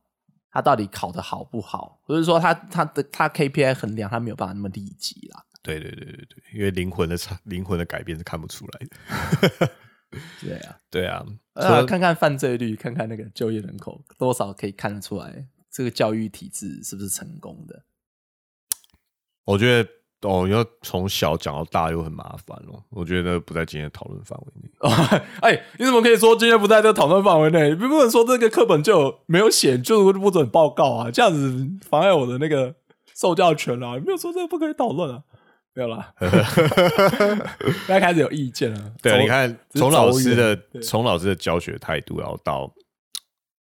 [0.56, 5.44] 他到底考得好不好，或者说他他的他 KPI 衡量，他没有办法那么立即啦。
[5.62, 8.80] 对对对对对，因为灵魂的差灵魂的改变是看不出来
[9.60, 9.70] 的。
[10.40, 11.26] 对啊，对啊，
[11.56, 17.84] 呃，看看犯罪率，看看那个就业人口，多少可以看得出来这个教育体制是不是成功的。
[19.44, 19.90] 我觉得
[20.26, 22.82] 哦，要从小讲到大又很麻烦哦。
[22.90, 24.70] 我觉得不在今天的讨论范围内。
[25.42, 27.70] 哎，你怎么可以说今天不在这个讨论范围内？
[27.70, 32.74] 你不能说这个课本就没有写，就是不准报告啊，这样子妨碍我的那个
[33.16, 33.96] 受教权啊！
[34.06, 35.24] 没有说这个不可以讨论啊，
[35.74, 36.14] 没有啦，
[37.88, 38.94] 大家开始有意见了。
[39.02, 42.74] 对你看从老师的从老师的教学态度，然后到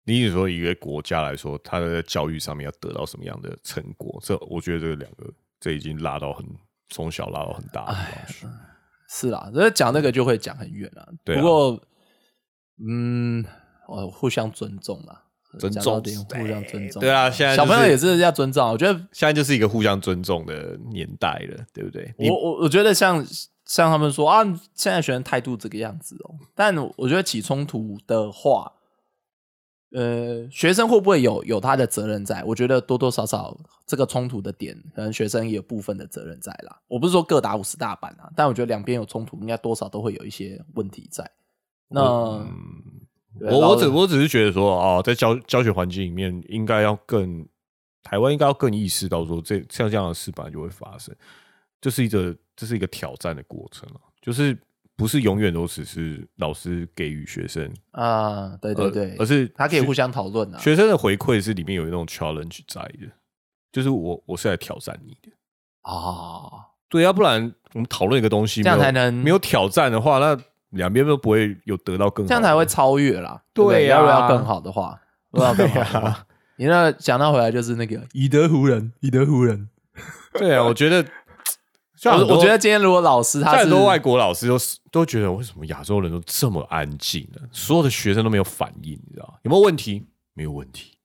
[0.05, 5.31] 你说一个国家来说，他的教育上面要得到什么样的成果，这我觉得这两个
[5.63, 6.45] 这已经拉到很
[6.89, 8.47] 从小拉到很大的地方去。
[9.07, 11.07] 是啦，所以讲那个就会讲很远了。
[11.23, 11.81] 对啊不过，
[12.85, 13.45] 嗯，
[13.87, 15.23] 哦，互相尊重啦，
[15.57, 16.99] 尊重点互相尊重。
[16.99, 18.71] 对啊现在小朋友也是要尊重啊。
[18.73, 22.13] 我觉得现在就是一个互相尊重的年代了，对不对？
[22.17, 23.25] 我我我觉得像
[23.65, 24.43] 像他们说啊，
[24.73, 28.69] 现在学生态度这个样子哦，但我觉得起冲突的话，
[29.93, 32.43] 呃，学生会不会有有他的责任在？
[32.43, 36.81] 我觉得多多少少这个冲突的点，可能学生也有部分的责任在啦。
[36.87, 41.29] 我不是说各打五十大板啊，但我觉得两边有冲突，应该多少都会有一些问题在。
[41.89, 47.47] 那、我我只我只是觉得说啊，在教教学环境里面，应该要更
[48.01, 51.15] 台湾应该要更意识到说这像这样的事本来就会发生，
[51.79, 54.57] 这是一个这是一个挑战的过程啊，就是
[55.03, 60.57] 不是永远都只是老师给予学生，啊，对对而对，而是他可以互相讨论啊。
[60.57, 63.11] 学生的回馈是里面有那种 challenge 在的，
[63.69, 65.29] 就是我我是来挑战你的，
[65.81, 70.39] 啊，对，要不然我们讨论一个东西，这样才能没有挑战的话，那
[70.69, 73.43] 两边都不会有得到更好的，这样才会超越啦。
[73.53, 74.97] 不对呀要不要更好的话，
[75.31, 76.25] 如果要更好的话，
[76.55, 79.67] 你那讲到回来就是那个以德服人，以德服人。
[80.39, 81.05] 对啊，我觉得
[82.11, 87.41] 我我觉得今天如果老师他是很多外国老师都是都觉得为什么亚洲人都这么安静呢？
[87.51, 90.05] 所有的学生都没有反应，你知道有没有问题？
[90.33, 90.97] 没有问题。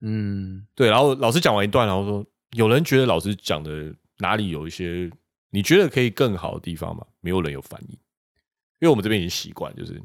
[0.00, 5.10] 嗯对，然后老师讲完一段，然后说有人觉得老师讲的哪里有一些
[5.50, 7.04] 你觉得可以更好的地方吗？
[7.20, 10.00] 没有人有反应，因为我们这边已经习惯，就是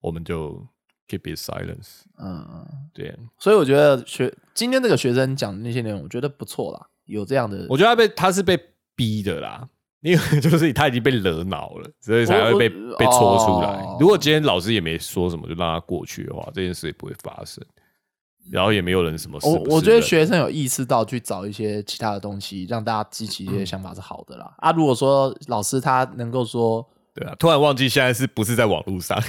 [0.00, 0.66] 我们就
[1.08, 2.02] keep it silence。
[2.18, 8.58] 嗯嗯，对，所以我觉得学今天这个学生讲的那些内容，我觉得不错啦，有这样的，我觉得他被他是被
[8.98, 9.68] 逼的啦，
[10.00, 13.96] 因为就是他已经被惹恼了，所以才会被被戳出来哦。
[14.00, 17.64] 如果今天老师也没说什么，就让他过去的话，这件事也不会发生。
[18.50, 24.54] 然后也没有人什么事我觉得人学生有意识到去找一些其他的东西，让大家激起一些想法是好的啦。
[24.56, 26.82] 啊，如果说老师他能够说，
[27.14, 29.22] 对啊，突然忘记现在是不是在网络上，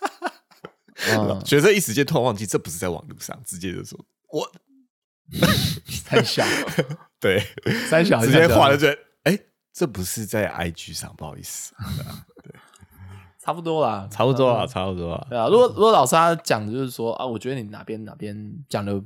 [1.16, 3.98] 嗯，学生一时间突然忘记这不是在网络上，直接就说
[4.30, 4.46] 我
[5.86, 6.44] 三小。
[7.20, 7.42] 对，
[7.88, 9.38] 三小直接画了这哎，
[9.72, 11.74] 这不是在 IG 上，不好意思，
[13.38, 15.12] 差不多啦，差不多啊，差不多。
[15.12, 15.26] 啊。
[15.28, 18.34] 对啊，如果如果老师他讲的就是说啊，我觉得你哪边哪边
[18.68, 18.98] 讲的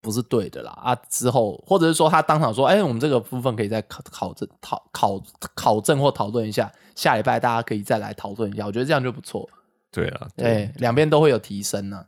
[0.00, 0.94] 不是对的啦啊。
[1.08, 5.22] 之后或者是说他当场说，哎、我们这个部分可以再考考证讨考
[5.54, 9.48] 考证或讨论一下，下礼拜大家可以再来讨论一下，我觉得这样就不错。
[9.92, 12.06] 对啊，对，两边都会有提升呢、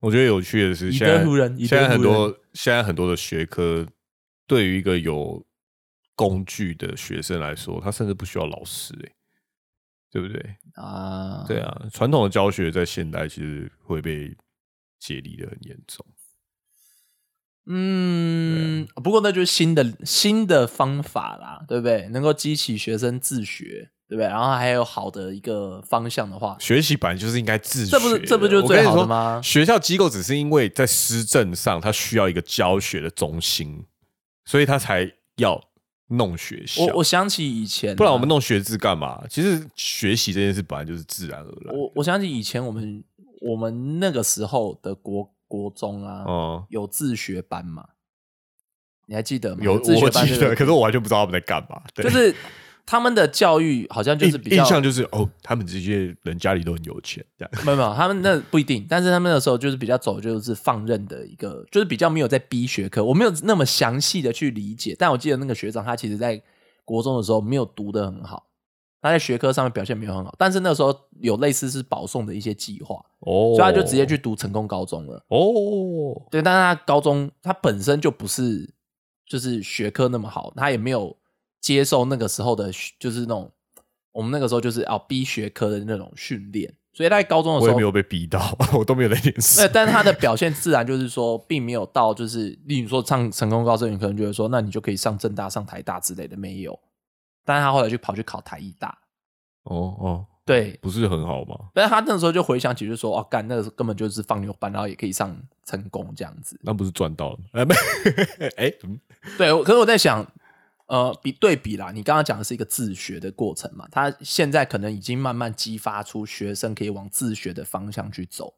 [0.00, 1.24] 我觉得有趣的是，以现在
[1.58, 3.86] 现在很多现在很多的学科，
[4.46, 5.44] 对于一个有
[6.14, 9.12] 工具的学生来说，他甚至不需要老师、欸，
[10.10, 10.56] 对不对？
[10.74, 11.44] 啊。
[11.48, 14.36] 对啊，传统的教学在现代其实会被
[14.98, 16.04] 解离的很严重。
[17.66, 22.06] 嗯，不过那就是新的新的方法啦，对不对？
[22.10, 24.26] 能够激起学生自学，对不对？
[24.26, 33.84] 然后还有好的一个方向的话，学习本来就是应该自学，这不是这不就是最好的吗学校机构只是因为在施政上，它需要一个教学的中心，
[34.44, 35.60] 所以他才要
[36.08, 36.84] 弄学校。
[36.84, 39.22] 我我想起以前啊，不然我们弄学制干嘛？
[39.28, 41.74] 其实学习这件事本来就是自然而然。
[41.74, 43.02] 我我想起以前我们
[43.40, 47.84] 我们那个时候的国国中啊，嗯、有自学班嘛？
[49.06, 49.62] 你还记得吗？
[49.62, 51.82] 有自学我记得，班可是我完全不知道他们在干嘛。
[51.94, 52.34] 对就是
[52.86, 57.64] 他们的教育好像就是比较印印象就是哦，他们这些人家里都很有钱，这样。
[57.64, 66.42] 没有没有，他们那不一定，但是他们那时候就是比较走就是放任的一个，就是比较没有在逼学科，我没有那么详细的去理解，但我记得那个学长他其实在
[66.84, 68.46] 国中的时候没有读得很好，
[69.00, 75.24] 他在学科上面表现没有很好，但是那时候有类似是保送的一些计划，哦，所以他就直接去读成功高中了。
[75.28, 78.70] 哦，对，但是他高中他本身就不是
[79.26, 81.16] 就是学科那么好，他也没有
[81.64, 83.50] 接受那个时候的，就是那种
[84.12, 89.70] 我们那个时候就是要逼学科的那种训练，所以他在高中的时候我也没有被逼到， 我都没有那件对，事。
[89.72, 96.78] 但是他的表现自然就是说，并没有到就是，例如说上成功高中，你可能觉得说，那你就可以上正大、上台大之类的，没有。
[97.46, 98.98] 但是他后来就跑去考台艺大，
[99.62, 100.78] 哦哦，对。
[100.82, 101.56] 不是很好吗？
[101.72, 105.34] 但是他那时候就回想起，就说，哦，干，那个时候根本就是放牛班，然后也可以上
[105.64, 106.60] 成功这样子。
[106.62, 107.44] 那不是赚到了吗？
[107.54, 107.74] 哎，没，
[108.68, 109.00] 哎，嗯
[109.38, 110.24] 对，我可是我在想，
[110.86, 118.54] 呃，比对比啦，你刚刚讲的是一个自学的过程嘛，他现在可能已经慢慢激发出学生可以往自学的方向去走。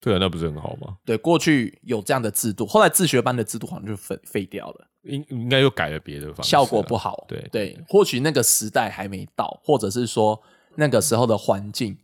[0.00, 0.98] 对啊，那不是很好吗？
[1.04, 4.88] 对，过去有这样的制度，后来自学班的制度好像就废废掉了。
[5.02, 7.26] 应应该又改了别的方效果不好。
[7.28, 10.42] 对对，或许那个时代还没到，或者是说
[10.76, 11.98] 那个时候的环境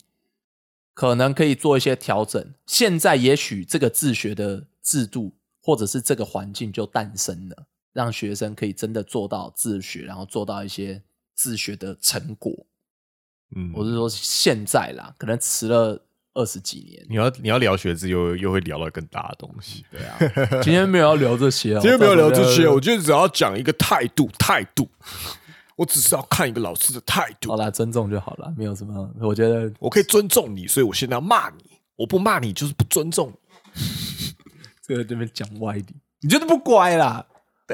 [0.93, 2.55] 可能可以做一些调整。
[2.66, 5.32] 现在也许这个自学的制度，
[5.62, 11.03] 或者是这个环境就诞生了，让学生可以真的做到自学，然后做到一些
[11.34, 12.66] 自学的成果。
[13.57, 16.01] 嗯，我是说现在啦，可能迟了
[16.34, 17.05] 二十几年。
[17.09, 19.84] 你要你要聊学制，又又会聊到更大的东西。
[19.91, 20.16] 对啊，
[20.62, 24.88] 今天没有要聊这些哦， 今天没有聊这些，我我觉得只要讲一个态度，态度，
[25.74, 29.12] 我只是要看一个老师的态度好度，啦，尊重就好了，没有什么。
[29.18, 31.64] 我觉得我可以尊重你，所以我现在要骂你，
[31.97, 33.32] 我不骂你就是不尊重
[33.74, 33.82] 你，
[34.86, 35.86] 这个这边讲歪理，
[36.20, 37.26] 你就是不乖啦。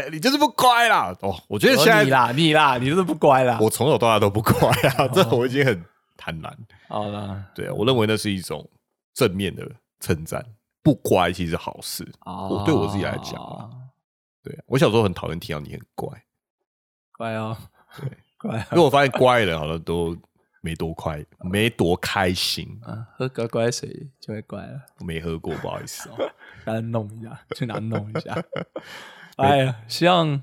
[0.02, 1.16] 对你就是不乖啦。
[1.22, 3.58] 哦，我觉得现在你啦，你啦，你就是不乖啦。
[3.62, 4.68] 我从小到大都不乖
[4.98, 5.82] 啊，这我已经很
[6.18, 6.58] 坦然。
[6.88, 8.68] 好了，对啊，我认为那是一种
[9.14, 9.66] 正面的
[10.00, 10.44] 称赞，
[10.82, 12.06] 不乖其实是好事。
[12.26, 13.70] 哦我对我自己来讲啊，
[14.42, 16.08] 对啊，我小时候很讨厌听到你很乖，
[17.16, 17.56] 乖哦，
[17.98, 20.14] 对， 乖啊因为我发现乖的人好像都
[20.60, 22.68] 没多快，没多开心。
[22.82, 26.16] 啊，喝乖乖水就会乖了，我没喝过，不好意思哦。
[26.66, 28.36] 给他弄一下，去哪弄一下。
[29.36, 30.42] 哎呀，希望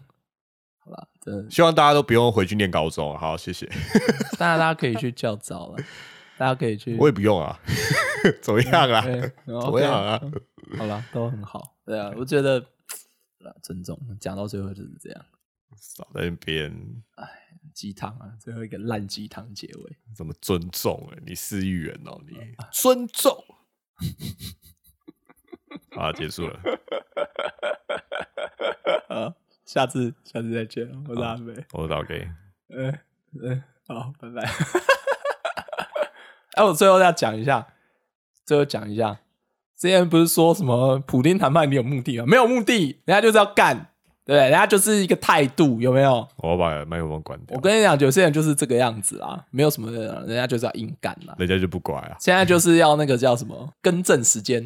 [0.79, 3.17] 好了，真的，希望大家都不用回去念高中。
[3.17, 3.67] 好，谢谢。
[4.37, 5.83] 当然大家可以去教早了，
[6.37, 7.59] 大家可以去， 我也不用啊，
[8.41, 9.01] 怎么样啊？
[9.45, 10.21] 怎么样啊？
[10.77, 11.75] 好了，都很好。
[11.85, 12.63] 对啊，我觉得，
[13.61, 15.25] 尊重，讲到最后就是这样，
[15.75, 16.71] 少在那边
[17.15, 17.27] 哎
[17.73, 19.97] 鸡汤啊，最后一个烂鸡汤结尾。
[20.15, 21.21] 怎么尊重、欸？
[21.25, 22.37] 你市议员哦，你
[22.71, 23.43] 尊重。
[25.95, 26.59] 好，结束了。
[29.07, 29.33] 好，
[29.65, 31.53] 下次下次再见，我是阿美。
[31.71, 32.27] 我是 OK。
[32.75, 32.93] 嗯
[33.41, 34.41] 嗯，好，拜拜。
[36.55, 37.65] 哎，我最后要讲一下，
[38.45, 39.19] 最后讲一下，
[39.77, 42.25] 之前不是说什么普丁谈判你有目的吗？
[42.27, 43.87] 没有目的，人家就是要干，
[44.25, 44.35] 对？
[44.35, 46.27] 人家就是一个态度，有没有？
[46.37, 51.33] 我要把麦克风关掉我，跟你讲，有些人就是这个样子啊，没有什么人，人家就是要硬干啦。
[51.39, 52.17] 人家就不乖啊。
[52.19, 54.61] 现在就是要那个叫什么更正时间，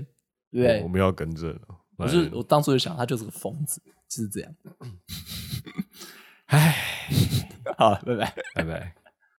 [0.51, 0.81] 对不对？
[0.81, 1.59] 我们要跟着了。
[1.97, 4.55] 我是我当初就想，他就是个疯子，就是这样。
[6.47, 6.75] 唉，
[7.77, 8.33] 好，拜拜。
[8.55, 9.06] 拜拜。